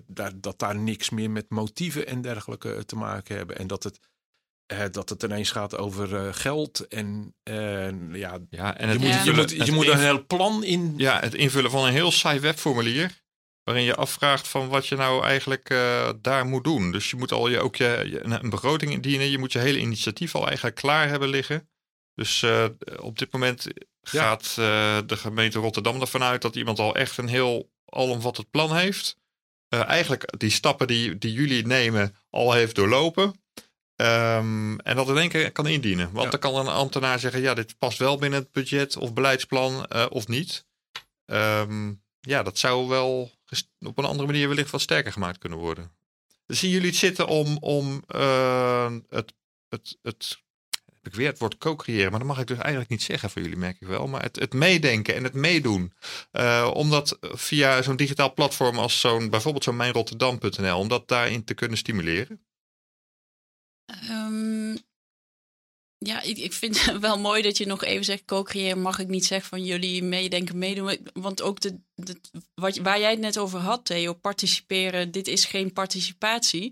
dat, 0.07 0.43
dat 0.43 0.59
daar 0.59 0.75
niks 0.75 1.09
meer 1.09 1.31
met 1.31 1.49
motieven 1.49 2.07
en 2.07 2.21
dergelijke 2.21 2.85
te 2.85 2.95
maken 2.95 3.35
hebben. 3.35 3.57
En 3.57 3.67
dat 3.67 3.83
het, 3.83 3.99
uh, 4.73 4.85
dat 4.91 5.09
het 5.09 5.23
ineens 5.23 5.51
gaat 5.51 5.77
over 5.77 6.33
geld. 6.33 6.87
En 6.87 7.35
ja, 8.11 8.39
ja, 8.49 8.77
en 8.77 8.89
het 8.89 9.01
je, 9.01 9.07
moet, 9.07 9.23
je, 9.23 9.33
moet, 9.33 9.51
je 9.65 9.71
moet 9.71 9.87
een 9.87 9.99
heel 9.99 10.25
plan 10.25 10.63
in. 10.63 10.93
Ja, 10.97 11.19
het 11.19 11.33
invullen 11.33 11.71
van 11.71 11.85
een 11.85 11.93
heel 11.93 12.11
saai 12.11 12.39
webformulier 12.39 13.22
waarin 13.63 13.84
je 13.84 13.95
afvraagt 13.95 14.47
van 14.47 14.67
wat 14.67 14.88
je 14.88 14.95
nou 14.95 15.23
eigenlijk 15.23 15.69
uh, 15.69 16.10
daar 16.21 16.45
moet 16.45 16.63
doen. 16.63 16.91
Dus 16.91 17.10
je 17.10 17.15
moet 17.15 17.32
al 17.32 17.47
je, 17.47 17.60
ook 17.60 17.76
je, 17.76 18.19
een 18.23 18.49
begroting 18.49 18.91
indienen. 18.91 19.30
Je 19.30 19.38
moet 19.38 19.52
je 19.52 19.60
hele 19.60 19.80
initiatief 19.80 20.36
al 20.36 20.47
eigenlijk 20.47 20.76
klaar 20.76 21.08
hebben 21.10 21.30
liggen. 21.30 21.69
Dus 22.15 22.41
uh, 22.41 22.65
op 22.99 23.19
dit 23.19 23.32
moment 23.32 23.67
gaat 24.02 24.56
uh, 24.60 24.97
de 25.06 25.17
gemeente 25.17 25.60
Rotterdam 25.60 26.02
ervan 26.02 26.23
uit 26.23 26.41
dat 26.41 26.56
iemand 26.56 26.80
al 26.80 26.95
echt 26.95 27.17
een 27.17 27.28
heel 27.28 27.71
alomvattend 27.86 28.49
plan 28.49 28.76
heeft. 28.76 29.17
eigenlijk 29.69 30.34
die 30.38 30.49
stappen 30.49 30.88
die, 30.88 31.17
die 31.17 31.34
jullie 31.34 31.65
nemen 31.65 32.15
al 32.30 32.54
heeft 32.54 32.76
doorlopen. 32.76 33.41
Um, 33.95 34.80
en 34.80 34.95
dat 34.95 35.10
in 35.10 35.17
één 35.17 35.30
keer 35.30 35.52
kan 35.52 35.67
indienen. 35.67 36.12
Want 36.12 36.23
ja. 36.23 36.30
dan 36.30 36.39
kan 36.39 36.56
een 36.56 36.73
ambtenaar 36.73 37.19
zeggen, 37.19 37.41
ja, 37.41 37.54
dit 37.54 37.78
past 37.78 37.97
wel 37.97 38.17
binnen 38.17 38.39
het 38.39 38.52
budget 38.52 38.97
of 38.97 39.13
beleidsplan 39.13 39.91
of 40.10 40.28
niet. 40.28 40.65
Um, 41.26 42.04
ja, 42.19 42.43
dat 42.43 42.58
zou 42.58 42.88
wel 42.88 43.32
op 43.79 43.97
een 43.97 44.05
andere 44.05 44.27
manier 44.27 44.47
wellicht 44.47 44.71
wat 44.71 44.81
sterker 44.81 45.11
gemaakt 45.11 45.37
kunnen 45.37 45.59
worden. 45.59 45.91
Dus 46.45 46.59
zien 46.59 46.71
jullie 46.71 46.87
het 46.87 46.95
zitten 46.95 47.27
om, 47.27 47.57
om 47.57 48.03
uh, 48.15 48.93
het, 49.09 49.33
het, 49.69 49.97
het, 50.01 50.41
heb 50.85 51.07
ik 51.07 51.15
weer 51.15 51.27
het 51.27 51.39
woord 51.39 51.57
co-creëren, 51.57 52.09
maar 52.09 52.19
dat 52.19 52.27
mag 52.27 52.39
ik 52.39 52.47
dus 52.47 52.57
eigenlijk 52.57 52.89
niet 52.89 53.01
zeggen 53.01 53.29
voor 53.29 53.41
jullie, 53.41 53.57
merk 53.57 53.81
ik 53.81 53.87
wel. 53.87 54.07
Maar 54.07 54.21
het, 54.21 54.39
het 54.39 54.53
meedenken 54.53 55.15
en 55.15 55.23
het 55.23 55.33
meedoen. 55.33 55.93
Uh, 56.31 56.71
om 56.73 56.89
dat 56.89 57.17
via 57.21 57.81
zo'n 57.81 57.95
digitaal 57.95 58.33
platform 58.33 58.77
als 58.77 58.99
zo'n, 58.99 59.29
bijvoorbeeld 59.29 59.63
zo'n 59.63 59.75
mijnrotterdam.nl, 59.75 60.77
om 60.77 60.87
dat 60.87 61.07
daarin 61.07 61.43
te 61.43 61.53
kunnen 61.53 61.77
stimuleren? 61.77 62.45
Um, 64.09 64.77
ja, 66.03 66.21
ik, 66.21 66.37
ik 66.37 66.53
vind 66.53 66.85
het 66.85 66.99
wel 66.99 67.19
mooi 67.19 67.41
dat 67.41 67.57
je 67.57 67.65
nog 67.65 67.83
even 67.83 68.05
zegt 68.05 68.25
co-creëren. 68.25 68.81
Mag 68.81 68.99
ik 68.99 69.07
niet 69.07 69.25
zeggen 69.25 69.49
van 69.49 69.63
jullie 69.63 70.03
meedenken, 70.03 70.57
meedoen. 70.57 70.97
Want 71.13 71.41
ook 71.41 71.59
de, 71.59 71.79
de, 71.95 72.19
wat, 72.55 72.77
waar 72.77 72.99
jij 72.99 73.11
het 73.11 73.19
net 73.19 73.37
over 73.37 73.59
had, 73.59 73.85
Theo, 73.85 74.13
participeren. 74.13 75.11
Dit 75.11 75.27
is 75.27 75.45
geen 75.45 75.73
participatie. 75.73 76.65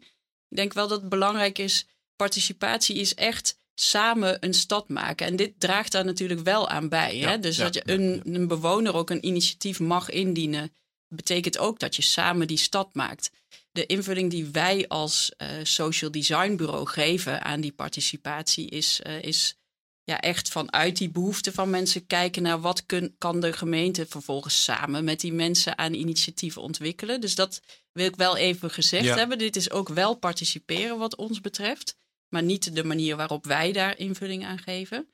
Ik 0.49 0.57
denk 0.57 0.73
wel 0.73 0.87
dat 0.87 1.01
het 1.01 1.09
belangrijk 1.09 1.57
is. 1.57 1.85
Participatie 2.15 2.95
is 2.95 3.13
echt 3.13 3.59
samen 3.73 4.37
een 4.39 4.53
stad 4.53 4.89
maken. 4.89 5.27
En 5.27 5.35
dit 5.35 5.53
draagt 5.57 5.91
daar 5.91 6.05
natuurlijk 6.05 6.39
wel 6.39 6.69
aan 6.69 6.89
bij. 6.89 7.17
Ja, 7.17 7.29
hè? 7.29 7.39
Dus 7.39 7.57
dat 7.57 7.73
je 7.73 7.81
een, 7.85 8.21
een 8.23 8.47
bewoner 8.47 8.95
ook 8.95 9.09
een 9.09 9.25
initiatief 9.25 9.79
mag 9.79 10.09
indienen. 10.09 10.73
Betekent 11.13 11.58
ook 11.58 11.80
dat 11.80 11.95
je 11.95 12.02
samen 12.02 12.47
die 12.47 12.58
stad 12.58 12.93
maakt 12.93 13.32
de 13.71 13.86
invulling 13.86 14.32
die 14.32 14.45
wij 14.45 14.88
als 14.88 15.32
uh, 15.38 15.47
social 15.63 16.12
design 16.12 16.56
bureau 16.56 16.88
geven 16.88 17.43
aan 17.43 17.62
die 17.62 17.71
participatie 17.71 18.69
is, 18.69 19.02
uh, 19.08 19.21
is 19.21 19.56
ja, 20.04 20.19
echt 20.19 20.50
vanuit 20.50 20.97
die 20.97 21.10
behoefte 21.10 21.52
van 21.52 21.69
mensen 21.69 22.08
kijken 22.08 22.41
naar 22.41 22.62
wat 22.62 22.86
kun, 22.86 23.15
kan 23.17 23.39
de 23.39 23.54
gemeente 23.54 24.06
vervolgens 24.06 24.63
samen 24.63 25.04
met 25.04 25.19
die 25.19 25.34
mensen 25.34 25.78
aan 25.78 25.93
initiatieven 25.93 26.62
ontwikkelen. 26.62 27.21
Dus 27.21 27.36
dat 27.36 27.62
wil 27.91 28.06
ik 28.06 28.15
wel 28.15 28.38
even 28.38 28.71
gezegd 28.71 29.15
hebben. 29.15 29.38
Dit 29.38 29.56
is 29.56 29.71
ook 29.71 29.89
wel 29.89 30.15
participeren 30.15 30.97
wat 30.97 31.15
ons 31.15 31.41
betreft, 31.41 31.95
maar 32.30 32.43
niet 32.43 32.76
de 32.76 32.84
manier 32.84 33.15
waarop 33.15 33.45
wij 33.45 33.71
daar 33.71 33.97
invulling 33.97 34.45
aan 34.45 34.60
geven. 34.60 35.10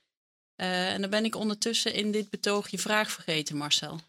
Uh, 0.62 0.94
en 0.94 1.02
dan 1.02 1.10
ben 1.10 1.26
ik 1.26 1.36
ondertussen 1.36 1.94
in 1.94 2.12
dit 2.12 2.30
betoog 2.30 2.70
je 2.70 2.78
vraag 2.78 3.12
vergeten, 3.12 3.58
Marcel. 3.58 4.00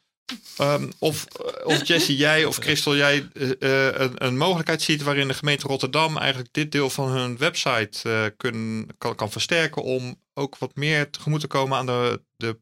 Um, 0.61 0.93
of, 0.99 1.27
of 1.65 1.87
Jesse, 1.87 2.17
jij 2.17 2.45
of 2.45 2.57
Christel, 2.57 2.97
jij 2.97 3.29
uh, 3.35 3.99
een, 3.99 4.25
een, 4.25 4.37
mogelijkheid 4.37 4.83
ziet 4.83 5.03
waarin 5.03 5.29
de 5.29 5.35
gemeente 5.35 5.67
Rotterdam 5.67 6.17
eigenlijk 6.17 6.53
dit 6.53 6.73
deel 6.73 6.91
van 6.91 7.09
hun 7.09 7.39
website 7.39 8.09
uh, 8.09 8.27
kun, 8.37 8.89
kan, 8.99 9.15
kan 9.15 9.31
versterken 9.31 9.83
om 9.83 10.23
ook 10.35 10.59
wat 10.59 10.75
meer 10.75 11.11
tegemoet 11.11 11.41
te 11.41 11.47
komen 11.47 11.79
aan 11.79 11.87
de, 11.87 12.23
de, 12.37 12.61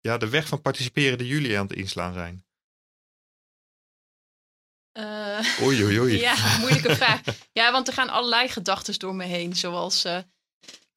ja, 0.00 0.18
de 0.18 0.28
weg 0.28 0.48
van 0.48 0.62
participeren 0.62 1.18
die 1.18 1.26
jullie 1.26 1.58
aan 1.58 1.66
het 1.66 1.76
inslaan 1.76 2.12
zijn. 2.12 2.44
oei, 5.62 5.84
oei, 5.84 6.00
oei. 6.00 6.18
Ja, 6.28 6.58
moeilijke 6.58 6.96
vraag. 6.96 7.20
Ja, 7.52 7.72
want 7.72 7.88
er 7.88 7.94
gaan 7.94 8.08
allerlei 8.08 8.48
gedachten 8.48 8.98
door 8.98 9.14
me 9.14 9.24
heen, 9.24 9.56
zoals 9.56 10.04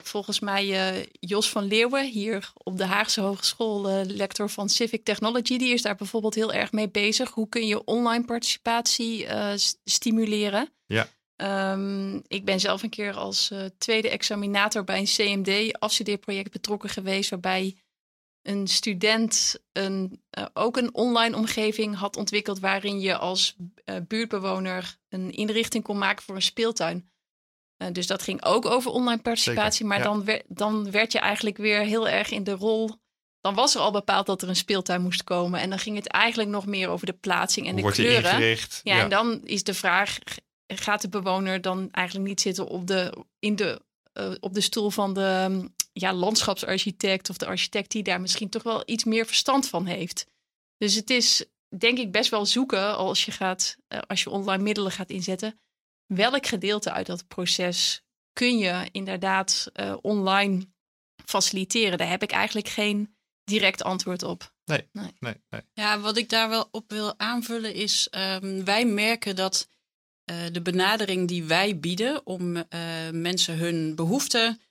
volgens 0.07 0.39
mij 0.39 0.95
uh, 0.97 1.05
Jos 1.19 1.49
van 1.49 1.63
Leeuwen, 1.63 2.05
hier 2.09 2.51
op 2.63 2.77
de 2.77 2.85
Haagse 2.85 3.21
Hogeschool, 3.21 3.89
uh, 3.89 4.01
lector 4.05 4.49
van 4.49 4.69
Civic 4.69 5.03
Technology, 5.03 5.57
die 5.57 5.73
is 5.73 5.81
daar 5.81 5.95
bijvoorbeeld 5.95 6.35
heel 6.35 6.53
erg 6.53 6.71
mee 6.71 6.89
bezig. 6.89 7.29
Hoe 7.29 7.49
kun 7.49 7.67
je 7.67 7.83
online 7.83 8.25
participatie 8.25 9.25
uh, 9.25 9.51
stimuleren? 9.83 10.69
Ja. 10.85 11.07
Um, 11.71 12.23
ik 12.27 12.45
ben 12.45 12.59
zelf 12.59 12.83
een 12.83 12.89
keer 12.89 13.13
als 13.13 13.51
tweede 13.77 14.09
examinator 14.09 14.83
bij 14.83 14.99
een 14.99 15.43
CMD 15.43 15.79
afstudeerproject 15.79 16.51
betrokken 16.51 16.89
geweest, 16.89 17.29
waarbij 17.29 17.77
een 18.41 18.67
student 18.67 19.59
een, 19.71 20.21
ook 20.53 20.77
een 20.77 20.93
online 20.93 21.35
omgeving 21.35 21.95
had 21.95 22.17
ontwikkeld 22.17 22.59
waarin 22.59 22.99
je 22.99 23.17
als 23.17 23.55
buurtbewoner 24.07 24.97
een 25.09 25.31
inrichting 25.31 25.83
kon 25.83 25.97
maken 25.97 26.23
voor 26.23 26.35
een 26.35 26.41
speeltuin. 26.41 27.12
Uh, 27.77 27.87
dus 27.91 28.07
dat 28.07 28.21
ging 28.21 28.43
ook 28.43 28.65
over 28.65 28.91
online 28.91 29.21
participatie. 29.21 29.85
maar 29.85 30.03
dan, 30.03 30.23
werd, 30.23 30.43
dan 30.47 30.91
werd 30.91 31.11
je 31.11 31.19
eigenlijk 31.19 31.57
weer 31.57 31.79
heel 31.79 32.09
erg 32.09 32.31
in 32.31 32.43
de 32.43 32.51
rol. 32.51 32.89
Dan 33.41 33.53
was 33.55 33.75
er 33.75 33.81
al 33.81 33.91
bepaald 33.91 34.25
dat 34.25 34.41
er 34.41 34.49
een 34.49 34.55
speeltuin 34.55 35.01
moest 35.01 35.23
komen. 35.23 35.59
En 35.59 35.69
dan 35.69 35.79
ging 35.79 35.95
het 35.95 36.07
eigenlijk 36.07 36.49
nog 36.49 36.65
meer 36.65 36.89
over 36.89 37.05
de 37.05 37.13
plaatsing 37.13 37.67
en 37.67 37.75
de 37.75 37.81
Wordt 37.81 37.97
kleuren. 37.97 38.31
Ingericht? 38.31 38.81
Ja, 38.83 38.95
ja, 38.95 39.03
en 39.03 39.09
dan 39.09 39.41
is 39.43 39.63
de 39.63 39.73
vraag: 39.73 40.17
gaat 40.67 41.01
de 41.01 41.09
bewoner 41.09 41.61
dan 41.61 41.87
eigenlijk 41.91 42.27
niet 42.27 42.41
zitten 42.41 42.67
op 42.67 42.87
de, 42.87 43.13
in 43.39 43.55
de, 43.55 43.81
uh, 44.13 44.31
op 44.39 44.53
de 44.53 44.61
stoel 44.61 44.89
van 44.89 45.13
de 45.13 45.47
um, 45.49 45.75
ja, 45.93 46.13
landschapsarchitect 46.13 47.29
of 47.29 47.37
de 47.37 47.45
architect 47.45 47.91
die 47.91 48.03
daar 48.03 48.21
misschien 48.21 48.49
toch 48.49 48.63
wel 48.63 48.83
iets 48.85 49.03
meer 49.03 49.25
verstand 49.25 49.67
van 49.67 49.85
heeft? 49.85 50.25
Dus 50.77 50.95
het 50.95 51.09
is 51.09 51.45
denk 51.77 51.97
ik 51.97 52.11
best 52.11 52.29
wel 52.29 52.45
zoeken 52.45 52.97
als 52.97 53.25
je 53.25 53.31
gaat, 53.31 53.77
uh, 53.89 53.99
als 54.07 54.23
je 54.23 54.29
online 54.29 54.63
middelen 54.63 54.91
gaat 54.91 55.09
inzetten 55.09 55.59
welk 56.07 56.45
gedeelte 56.45 56.91
uit 56.91 57.05
dat 57.05 57.27
proces 57.27 58.03
kun 58.33 58.57
je 58.57 58.89
inderdaad 58.91 59.71
uh, 59.75 59.95
online 60.01 60.67
faciliteren? 61.25 61.97
Daar 61.97 62.09
heb 62.09 62.23
ik 62.23 62.31
eigenlijk 62.31 62.67
geen 62.67 63.15
direct 63.43 63.83
antwoord 63.83 64.23
op. 64.23 64.53
Nee, 64.65 64.89
nee. 64.91 65.11
nee, 65.19 65.35
nee. 65.49 65.61
Ja, 65.73 65.99
wat 65.99 66.17
ik 66.17 66.29
daar 66.29 66.49
wel 66.49 66.67
op 66.71 66.91
wil 66.91 67.19
aanvullen 67.19 67.73
is, 67.73 68.07
um, 68.11 68.65
wij 68.65 68.85
merken 68.85 69.35
dat 69.35 69.69
uh, 70.31 70.37
de 70.51 70.61
benadering 70.61 71.27
die 71.27 71.43
wij 71.43 71.79
bieden 71.79 72.25
om 72.25 72.55
uh, 72.55 72.63
mensen 73.11 73.57
hun 73.57 73.95
behoeften 73.95 74.61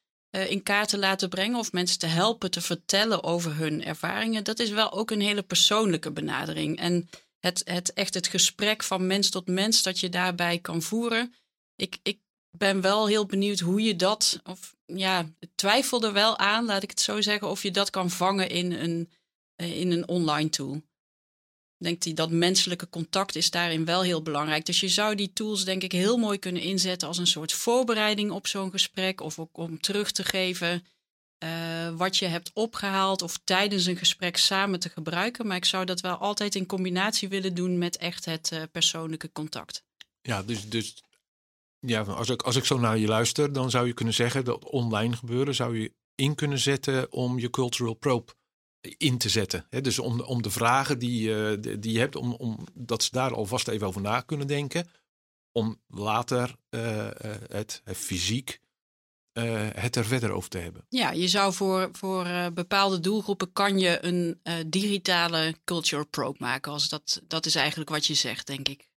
in 0.48 0.62
kaart 0.62 0.88
te 0.88 0.98
laten 0.98 1.28
brengen 1.28 1.58
of 1.58 1.72
mensen 1.72 1.98
te 1.98 2.06
helpen 2.06 2.50
te 2.50 2.60
vertellen 2.60 3.22
over 3.22 3.56
hun 3.56 3.84
ervaringen, 3.84 4.44
dat 4.44 4.58
is 4.58 4.70
wel 4.70 4.92
ook 4.92 5.10
een 5.10 5.20
hele 5.20 5.42
persoonlijke 5.42 6.10
benadering. 6.10 6.78
En 6.78 7.08
het, 7.42 7.62
het 7.64 7.92
echt 7.92 8.14
het 8.14 8.26
gesprek 8.26 8.82
van 8.82 9.06
mens 9.06 9.30
tot 9.30 9.46
mens 9.46 9.82
dat 9.82 10.00
je 10.00 10.08
daarbij 10.08 10.58
kan 10.58 10.82
voeren. 10.82 11.34
Ik, 11.76 11.98
ik 12.02 12.18
ben 12.50 12.80
wel 12.80 13.06
heel 13.06 13.26
benieuwd 13.26 13.58
hoe 13.58 13.82
je 13.82 13.96
dat, 13.96 14.40
of 14.44 14.76
ja, 14.84 15.30
twijfel 15.54 16.02
er 16.02 16.12
wel 16.12 16.38
aan, 16.38 16.64
laat 16.64 16.82
ik 16.82 16.90
het 16.90 17.00
zo 17.00 17.20
zeggen, 17.20 17.48
of 17.48 17.62
je 17.62 17.70
dat 17.70 17.90
kan 17.90 18.10
vangen 18.10 18.48
in 18.48 18.72
een, 18.72 19.10
eh, 19.54 19.80
in 19.80 19.90
een 19.90 20.08
online 20.08 20.48
tool. 20.48 20.82
denk 21.78 22.04
ik 22.04 22.16
dat 22.16 22.30
menselijke 22.30 22.88
contact 22.88 23.36
is 23.36 23.50
daarin 23.50 23.84
wel 23.84 24.02
heel 24.02 24.22
belangrijk. 24.22 24.66
Dus 24.66 24.80
je 24.80 24.88
zou 24.88 25.14
die 25.14 25.32
tools 25.32 25.64
denk 25.64 25.82
ik 25.82 25.92
heel 25.92 26.16
mooi 26.16 26.38
kunnen 26.38 26.62
inzetten 26.62 27.08
als 27.08 27.18
een 27.18 27.26
soort 27.26 27.52
voorbereiding 27.52 28.30
op 28.30 28.46
zo'n 28.46 28.70
gesprek. 28.70 29.20
Of 29.20 29.38
ook 29.38 29.56
om 29.56 29.80
terug 29.80 30.12
te 30.12 30.24
geven 30.24 30.86
uh, 31.44 31.96
wat 31.96 32.16
je 32.16 32.26
hebt 32.26 32.50
opgehaald 32.54 33.22
of 33.22 33.40
tijdens 33.44 33.86
een 33.86 33.96
gesprek 33.96 34.36
samen 34.36 34.80
te 34.80 34.88
gebruiken. 34.88 35.46
Maar 35.46 35.56
ik 35.56 35.64
zou 35.64 35.84
dat 35.84 36.00
wel 36.00 36.16
altijd 36.16 36.54
in 36.54 36.66
combinatie 36.66 37.28
willen 37.28 37.54
doen 37.54 37.78
met 37.78 37.96
echt 37.96 38.24
het 38.24 38.50
uh, 38.52 38.62
persoonlijke 38.72 39.32
contact. 39.32 39.84
Ja, 40.20 40.42
dus, 40.42 40.68
dus 40.68 41.02
ja, 41.78 42.02
als, 42.02 42.28
ik, 42.28 42.42
als 42.42 42.56
ik 42.56 42.64
zo 42.64 42.78
naar 42.78 42.98
je 42.98 43.06
luister, 43.06 43.52
dan 43.52 43.70
zou 43.70 43.86
je 43.86 43.92
kunnen 43.92 44.14
zeggen 44.14 44.44
dat 44.44 44.64
online 44.64 45.16
gebeuren 45.16 45.54
zou 45.54 45.78
je 45.78 45.92
in 46.14 46.34
kunnen 46.34 46.58
zetten 46.58 47.12
om 47.12 47.38
je 47.38 47.50
cultural 47.50 47.94
probe 47.94 48.32
in 48.96 49.18
te 49.18 49.28
zetten. 49.28 49.66
Dus 49.80 49.98
om, 49.98 50.20
om 50.20 50.42
de 50.42 50.50
vragen 50.50 50.98
die, 50.98 51.28
uh, 51.28 51.56
die 51.78 51.92
je 51.92 51.98
hebt, 51.98 52.16
om, 52.16 52.32
om, 52.32 52.66
dat 52.74 53.02
ze 53.02 53.08
daar 53.12 53.34
alvast 53.34 53.68
even 53.68 53.86
over 53.86 54.00
na 54.00 54.20
kunnen 54.20 54.46
denken. 54.46 54.88
Om 55.52 55.80
later 55.86 56.54
het, 56.70 57.80
het 57.84 57.96
fysiek 57.96 58.61
uh, 59.32 59.68
het 59.74 59.96
er 59.96 60.04
verder 60.04 60.30
over 60.30 60.50
te 60.50 60.58
hebben. 60.58 60.86
Ja, 60.88 61.10
je 61.10 61.28
zou 61.28 61.52
voor, 61.52 61.88
voor 61.92 62.26
uh, 62.26 62.46
bepaalde 62.54 63.00
doelgroepen 63.00 63.52
kan 63.52 63.78
je 63.78 64.04
een 64.04 64.40
uh, 64.44 64.54
digitale 64.66 65.54
culture 65.64 66.04
probe 66.04 66.36
maken. 66.40 66.72
Als 66.72 66.88
dat, 66.88 67.22
dat 67.26 67.46
is 67.46 67.54
eigenlijk 67.54 67.90
wat 67.90 68.06
je 68.06 68.14
zegt, 68.14 68.46
denk 68.46 68.68
ik. 68.68 68.88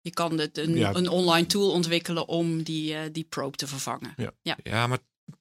Je 0.00 0.10
kan 0.10 0.38
het, 0.38 0.58
een, 0.58 0.74
ja. 0.74 0.94
een 0.94 1.08
online 1.08 1.46
tool 1.46 1.70
ontwikkelen 1.70 2.28
om 2.28 2.62
die, 2.62 3.10
die 3.10 3.24
probe 3.24 3.56
te 3.56 3.66
vervangen. 3.66 4.12
Ja, 4.16 4.32
ja. 4.42 4.56
ja 4.62 4.86
maar 4.86 4.98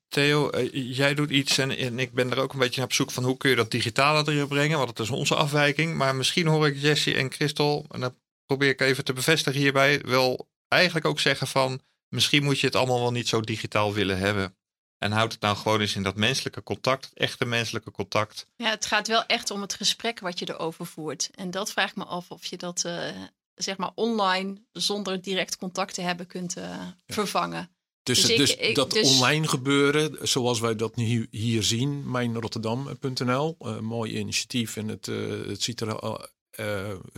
Theo, 0.07 0.49
jij 0.71 1.13
doet 1.13 1.29
iets 1.29 1.57
en, 1.57 1.77
en, 1.77 1.99
ik 1.99 2.13
ben 2.13 2.31
er 2.31 2.39
ook 2.39 2.53
een 2.53 2.59
beetje 2.59 2.83
op 2.83 2.93
zoek 2.93 3.11
van 3.11 3.23
hoe 3.23 3.37
kun 3.37 3.49
je 3.49 3.55
dat 3.55 3.71
digitale 3.71 4.31
erin 4.31 4.47
brengen. 4.47 4.77
Want 4.77 4.95
dat 4.95 5.05
is 5.05 5.11
onze 5.11 5.35
afwijking. 5.35 5.95
Maar 5.95 6.15
misschien 6.15 6.47
hoor 6.47 6.67
ik 6.67 6.81
Jesse 6.81 7.13
en 7.13 7.31
Christel, 7.31 7.85
en 7.89 7.99
dat 7.99 8.13
probeer 8.45 8.69
ik 8.69 8.81
even 8.81 9.03
te 9.03 9.13
bevestigen 9.13 9.61
hierbij, 9.61 10.01
wel 10.01 10.49
eigenlijk 10.67 11.05
ook 11.05 11.19
zeggen 11.19 11.47
van 11.47 11.81
misschien 12.09 12.43
moet 12.43 12.59
je 12.59 12.65
het 12.65 12.75
allemaal 12.75 12.99
wel 12.99 13.11
niet 13.11 13.27
zo 13.27 13.41
digitaal 13.41 13.93
willen 13.93 14.17
hebben. 14.17 14.55
En 14.97 15.11
houd 15.11 15.31
het 15.31 15.41
nou 15.41 15.57
gewoon 15.57 15.81
eens 15.81 15.95
in 15.95 16.03
dat 16.03 16.15
menselijke 16.15 16.63
contact, 16.63 17.05
het 17.05 17.17
echte 17.17 17.45
menselijke 17.45 17.91
contact. 17.91 18.47
Ja, 18.55 18.69
het 18.69 18.85
gaat 18.85 19.07
wel 19.07 19.25
echt 19.25 19.51
om 19.51 19.61
het 19.61 19.73
gesprek 19.73 20.19
wat 20.19 20.39
je 20.39 20.49
erover 20.49 20.85
voert. 20.85 21.29
En 21.35 21.51
dat 21.51 21.71
vraag 21.71 21.89
ik 21.89 21.95
me 21.95 22.05
af 22.05 22.31
of 22.31 22.45
je 22.45 22.57
dat 22.57 22.83
uh, 22.85 23.09
zeg 23.55 23.77
maar 23.77 23.91
online 23.95 24.61
zonder 24.71 25.21
direct 25.21 25.57
contact 25.57 25.93
te 25.93 26.01
hebben 26.01 26.27
kunt 26.27 26.57
uh, 26.57 26.87
vervangen. 27.07 27.69
Dus, 28.03 28.21
dus, 28.21 28.37
dus 28.37 28.55
ik, 28.55 28.75
dat 28.75 28.91
dus... 28.91 29.09
online 29.09 29.47
gebeuren, 29.47 30.27
zoals 30.27 30.59
wij 30.59 30.75
dat 30.75 30.95
nu 30.95 31.27
hier 31.31 31.63
zien, 31.63 32.11
mijnrotterdam.nl, 32.11 33.57
uh, 33.59 33.79
mooi 33.79 34.17
initiatief 34.17 34.75
en 34.75 34.87
het, 34.87 35.05
het 35.45 35.61
ziet, 35.63 35.81
er, 35.81 36.19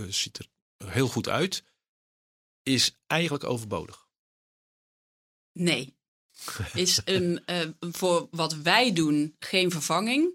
ziet 0.10 0.38
er 0.38 0.46
heel 0.86 1.08
goed 1.08 1.30
uit, 1.30 1.64
is 2.64 2.98
eigenlijk 3.08 3.44
overbodig. 3.44 4.09
Nee. 5.52 5.98
Is 6.74 7.02
een, 7.06 7.44
uh, 7.46 7.60
voor 7.80 8.28
wat 8.32 8.54
wij 8.54 8.94
doen 8.94 9.36
geen 9.40 9.72
vervanging, 9.72 10.34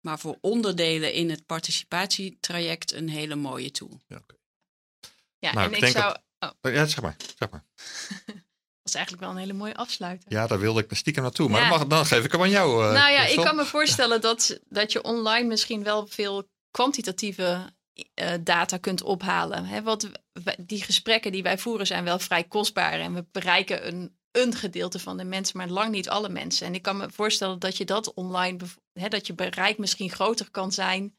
maar 0.00 0.18
voor 0.18 0.38
onderdelen 0.40 1.12
in 1.12 1.30
het 1.30 1.46
participatietraject 1.46 2.92
een 2.92 3.08
hele 3.08 3.34
mooie 3.34 3.70
tool. 3.70 4.00
Ja, 4.06 4.16
okay. 4.16 4.38
ja 5.38 5.52
nou, 5.52 5.66
en 5.66 5.76
ik, 5.76 5.82
ik 5.82 5.88
zou. 5.88 6.04
Dat... 6.38 6.56
Oh. 6.60 6.72
Ja, 6.72 6.86
zeg 6.86 7.02
maar. 7.02 7.16
Zeg 7.38 7.50
maar. 7.50 7.64
Dat 8.82 8.92
is 8.94 8.98
eigenlijk 8.98 9.26
wel 9.26 9.34
een 9.34 9.48
hele 9.48 9.58
mooie 9.58 9.74
afsluiter. 9.74 10.32
Ja, 10.32 10.46
daar 10.46 10.58
wilde 10.58 10.84
ik 10.84 10.96
stiekem 10.96 11.22
naartoe. 11.22 11.48
Maar 11.48 11.60
ja. 11.60 11.68
dan, 11.68 11.78
mag, 11.78 11.86
dan, 11.86 12.06
geef 12.06 12.24
ik 12.24 12.32
hem 12.32 12.40
aan 12.40 12.50
jou. 12.50 12.84
Uh, 12.84 12.92
nou 12.92 13.12
ja, 13.12 13.26
ik 13.26 13.36
kan 13.36 13.56
me 13.56 13.64
voorstellen 13.76 14.20
dat, 14.20 14.60
dat 14.68 14.92
je 14.92 15.02
online 15.02 15.48
misschien 15.48 15.82
wel 15.82 16.06
veel 16.06 16.48
kwantitatieve 16.70 17.72
uh, 18.14 18.32
data 18.40 18.76
kunt 18.76 19.02
ophalen. 19.02 19.64
Hè, 19.64 19.82
wat, 19.82 20.10
die 20.58 20.82
gesprekken 20.82 21.32
die 21.32 21.42
wij 21.42 21.58
voeren 21.58 21.86
zijn 21.86 22.04
wel 22.04 22.18
vrij 22.18 22.44
kostbaar. 22.44 22.92
En 22.92 23.14
we 23.14 23.24
bereiken 23.32 23.86
een 23.86 24.16
een 24.32 24.54
gedeelte 24.54 24.98
van 24.98 25.16
de 25.16 25.24
mensen, 25.24 25.56
maar 25.56 25.68
lang 25.68 25.90
niet 25.90 26.08
alle 26.08 26.28
mensen. 26.28 26.66
En 26.66 26.74
ik 26.74 26.82
kan 26.82 26.96
me 26.96 27.10
voorstellen 27.10 27.58
dat 27.58 27.76
je 27.76 27.84
dat 27.84 28.14
online, 28.14 28.58
hè, 28.92 29.08
dat 29.08 29.26
je 29.26 29.34
bereik 29.34 29.78
misschien 29.78 30.10
groter 30.10 30.50
kan 30.50 30.72
zijn. 30.72 31.16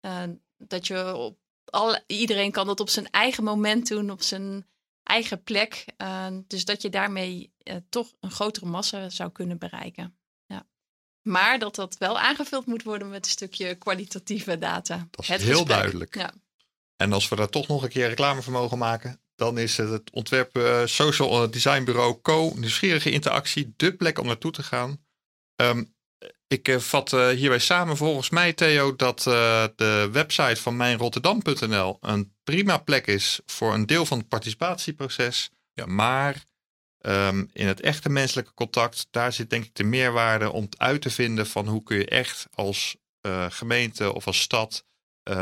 Uh, 0.00 0.22
dat 0.56 0.86
je 0.86 1.14
op 1.14 1.38
alle, 1.64 2.04
iedereen 2.06 2.50
kan 2.50 2.66
dat 2.66 2.80
op 2.80 2.88
zijn 2.88 3.10
eigen 3.10 3.44
moment 3.44 3.88
doen, 3.88 4.10
op 4.10 4.22
zijn 4.22 4.66
eigen 5.02 5.42
plek. 5.42 5.84
Uh, 5.98 6.26
dus 6.46 6.64
dat 6.64 6.82
je 6.82 6.90
daarmee 6.90 7.52
uh, 7.62 7.76
toch 7.88 8.12
een 8.20 8.30
grotere 8.30 8.66
massa 8.66 9.08
zou 9.08 9.30
kunnen 9.30 9.58
bereiken. 9.58 10.18
Ja. 10.46 10.66
Maar 11.22 11.58
dat 11.58 11.74
dat 11.74 11.98
wel 11.98 12.18
aangevuld 12.18 12.66
moet 12.66 12.82
worden 12.82 13.08
met 13.10 13.24
een 13.24 13.30
stukje 13.30 13.74
kwalitatieve 13.74 14.58
data. 14.58 15.08
Dat 15.10 15.20
is 15.20 15.28
het 15.28 15.42
heel 15.42 15.50
gesprek. 15.50 15.78
duidelijk. 15.78 16.14
Ja. 16.14 16.32
En 16.96 17.12
als 17.12 17.28
we 17.28 17.36
daar 17.36 17.48
toch 17.48 17.68
nog 17.68 17.82
een 17.82 17.88
keer 17.88 18.08
reclame 18.08 18.42
voor 18.42 18.52
mogen 18.52 18.78
maken, 18.78 19.20
dan 19.36 19.58
is 19.58 19.76
het, 19.76 19.88
het 19.88 20.10
ontwerp 20.10 20.56
uh, 20.56 20.82
Social 20.84 21.50
Design 21.50 21.84
Bureau 21.84 22.18
Co. 22.22 22.52
Nieuwsgierige 22.54 23.10
interactie, 23.10 23.72
de 23.76 23.94
plek 23.94 24.18
om 24.18 24.26
naartoe 24.26 24.52
te 24.52 24.62
gaan. 24.62 25.04
Um, 25.56 25.94
ik 26.46 26.68
uh, 26.68 26.78
vat 26.78 27.12
uh, 27.12 27.28
hierbij 27.28 27.58
samen 27.58 27.96
volgens 27.96 28.30
mij, 28.30 28.52
Theo, 28.52 28.96
dat 28.96 29.22
de 29.76 30.08
website 30.12 30.60
van 30.62 30.76
mijnrotterdam.nl 30.76 31.98
een 32.00 32.34
prima 32.44 32.78
plek 32.78 33.06
is 33.06 33.40
voor 33.46 33.74
een 33.74 33.86
deel 33.86 34.06
van 34.06 34.18
het 34.18 34.28
participatieproces. 34.28 35.50
Ja. 35.72 35.86
Maar 35.86 36.44
um, 37.00 37.50
in 37.52 37.66
het 37.66 37.80
echte 37.80 38.08
menselijke 38.08 38.54
contact, 38.54 39.06
daar 39.10 39.32
zit 39.32 39.50
denk 39.50 39.64
ik 39.64 39.74
de 39.74 39.84
meerwaarde 39.84 40.52
om 40.52 40.68
uit 40.76 41.02
te 41.02 41.10
vinden 41.10 41.46
van 41.46 41.68
hoe 41.68 41.82
kun 41.82 41.96
je 41.96 42.06
echt 42.08 42.46
als 42.54 42.96
gemeente 43.48 44.12
of 44.12 44.26
als 44.26 44.40
stad 44.40 44.84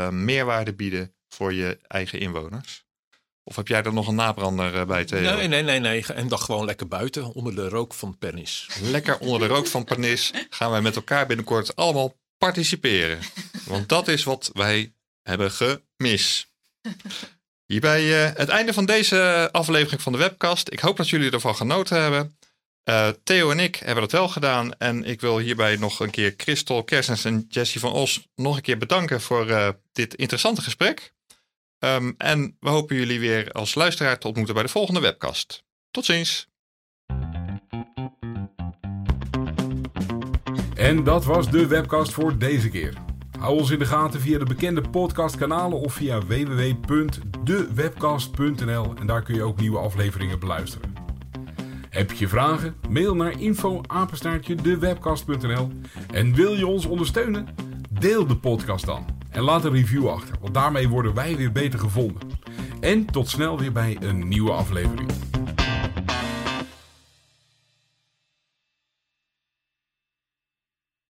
meerwaarde 0.09 0.73
bieden 0.73 1.15
voor 1.29 1.53
je 1.53 1.79
eigen 1.87 2.19
inwoners. 2.19 2.84
Of 3.47 3.55
heb 3.55 3.67
jij 3.67 3.83
er 3.83 3.93
nog 3.93 4.07
een 4.07 4.15
nabrander 4.15 4.75
eh, 4.75 4.85
bij, 4.85 5.05
Theo? 5.05 5.35
Nee, 5.35 5.47
nee, 5.47 5.63
nee, 5.63 5.79
nee. 5.79 6.05
En 6.05 6.27
dan 6.27 6.39
gewoon 6.39 6.65
lekker 6.65 6.87
buiten, 6.87 7.33
onder 7.33 7.55
de 7.55 7.69
rook 7.69 7.93
van 7.93 8.17
Pernis. 8.17 8.67
Lekker 8.81 9.17
onder 9.17 9.39
de 9.39 9.47
rook 9.47 9.67
van 9.67 9.83
Pernis 9.83 10.33
gaan 10.49 10.71
wij 10.71 10.81
met 10.81 10.95
elkaar 10.95 11.25
binnenkort 11.25 11.75
allemaal 11.75 12.15
participeren. 12.37 13.19
Want 13.65 13.89
dat 13.89 14.07
is 14.07 14.23
wat 14.23 14.49
wij 14.53 14.93
hebben 15.21 15.51
gemist. 15.51 16.47
Hierbij 17.65 18.03
uh, 18.03 18.37
het 18.37 18.49
einde 18.49 18.73
van 18.73 18.85
deze 18.85 19.49
aflevering 19.51 20.01
van 20.01 20.11
de 20.11 20.17
webcast. 20.17 20.71
Ik 20.71 20.79
hoop 20.79 20.97
dat 20.97 21.09
jullie 21.09 21.31
ervan 21.31 21.55
genoten 21.55 22.01
hebben. 22.01 22.37
Uh, 22.89 23.09
Theo 23.23 23.51
en 23.51 23.59
ik 23.59 23.75
hebben 23.75 24.03
dat 24.03 24.11
wel 24.11 24.27
gedaan. 24.27 24.77
En 24.77 25.03
ik 25.03 25.21
wil 25.21 25.37
hierbij 25.37 25.75
nog 25.75 25.99
een 25.99 26.09
keer 26.09 26.33
Christel 26.37 26.83
Kersens 26.83 27.25
en 27.25 27.45
Jessie 27.49 27.79
van 27.79 27.91
Os 27.91 28.27
nog 28.35 28.55
een 28.55 28.61
keer 28.61 28.77
bedanken 28.77 29.21
voor 29.21 29.49
uh, 29.49 29.69
dit 29.91 30.15
interessante 30.15 30.61
gesprek. 30.61 31.13
Um, 31.85 32.15
en 32.17 32.57
we 32.59 32.69
hopen 32.69 32.95
jullie 32.95 33.19
weer 33.19 33.51
als 33.51 33.75
luisteraar 33.75 34.19
te 34.19 34.27
ontmoeten 34.27 34.53
bij 34.53 34.63
de 34.63 34.69
volgende 34.69 34.99
webcast. 34.99 35.63
Tot 35.91 36.05
ziens! 36.05 36.47
En 40.75 41.03
dat 41.03 41.25
was 41.25 41.51
de 41.51 41.67
webcast 41.67 42.13
voor 42.13 42.37
deze 42.37 42.69
keer. 42.69 42.93
Hou 43.39 43.59
ons 43.59 43.69
in 43.69 43.79
de 43.79 43.85
gaten 43.85 44.21
via 44.21 44.39
de 44.39 44.45
bekende 44.45 44.89
podcastkanalen 44.89 45.79
of 45.79 45.93
via 45.93 46.25
www.dewebcast.nl 46.25 48.93
en 48.99 49.07
daar 49.07 49.23
kun 49.23 49.35
je 49.35 49.43
ook 49.43 49.59
nieuwe 49.59 49.77
afleveringen 49.77 50.39
beluisteren. 50.39 50.93
Heb 51.89 52.11
je 52.11 52.27
vragen? 52.27 52.75
Mail 52.89 53.15
naar 53.15 53.39
info@dewebcast.nl 53.39 55.71
en 56.11 56.33
wil 56.33 56.53
je 56.53 56.67
ons 56.67 56.85
ondersteunen? 56.85 57.47
Deel 57.89 58.27
de 58.27 58.37
podcast 58.37 58.85
dan 58.85 59.14
en 59.35 59.43
laat 59.43 59.65
een 59.65 59.71
review 59.71 60.07
achter, 60.07 60.35
want 60.41 60.53
daarmee 60.53 60.89
worden 60.89 61.13
wij 61.13 61.35
weer 61.35 61.51
beter 61.51 61.79
gevonden. 61.79 62.21
En 62.79 63.05
tot 63.05 63.29
snel 63.29 63.59
weer 63.59 63.71
bij 63.71 63.97
een 63.99 64.27
nieuwe 64.27 64.51
aflevering. 64.51 65.09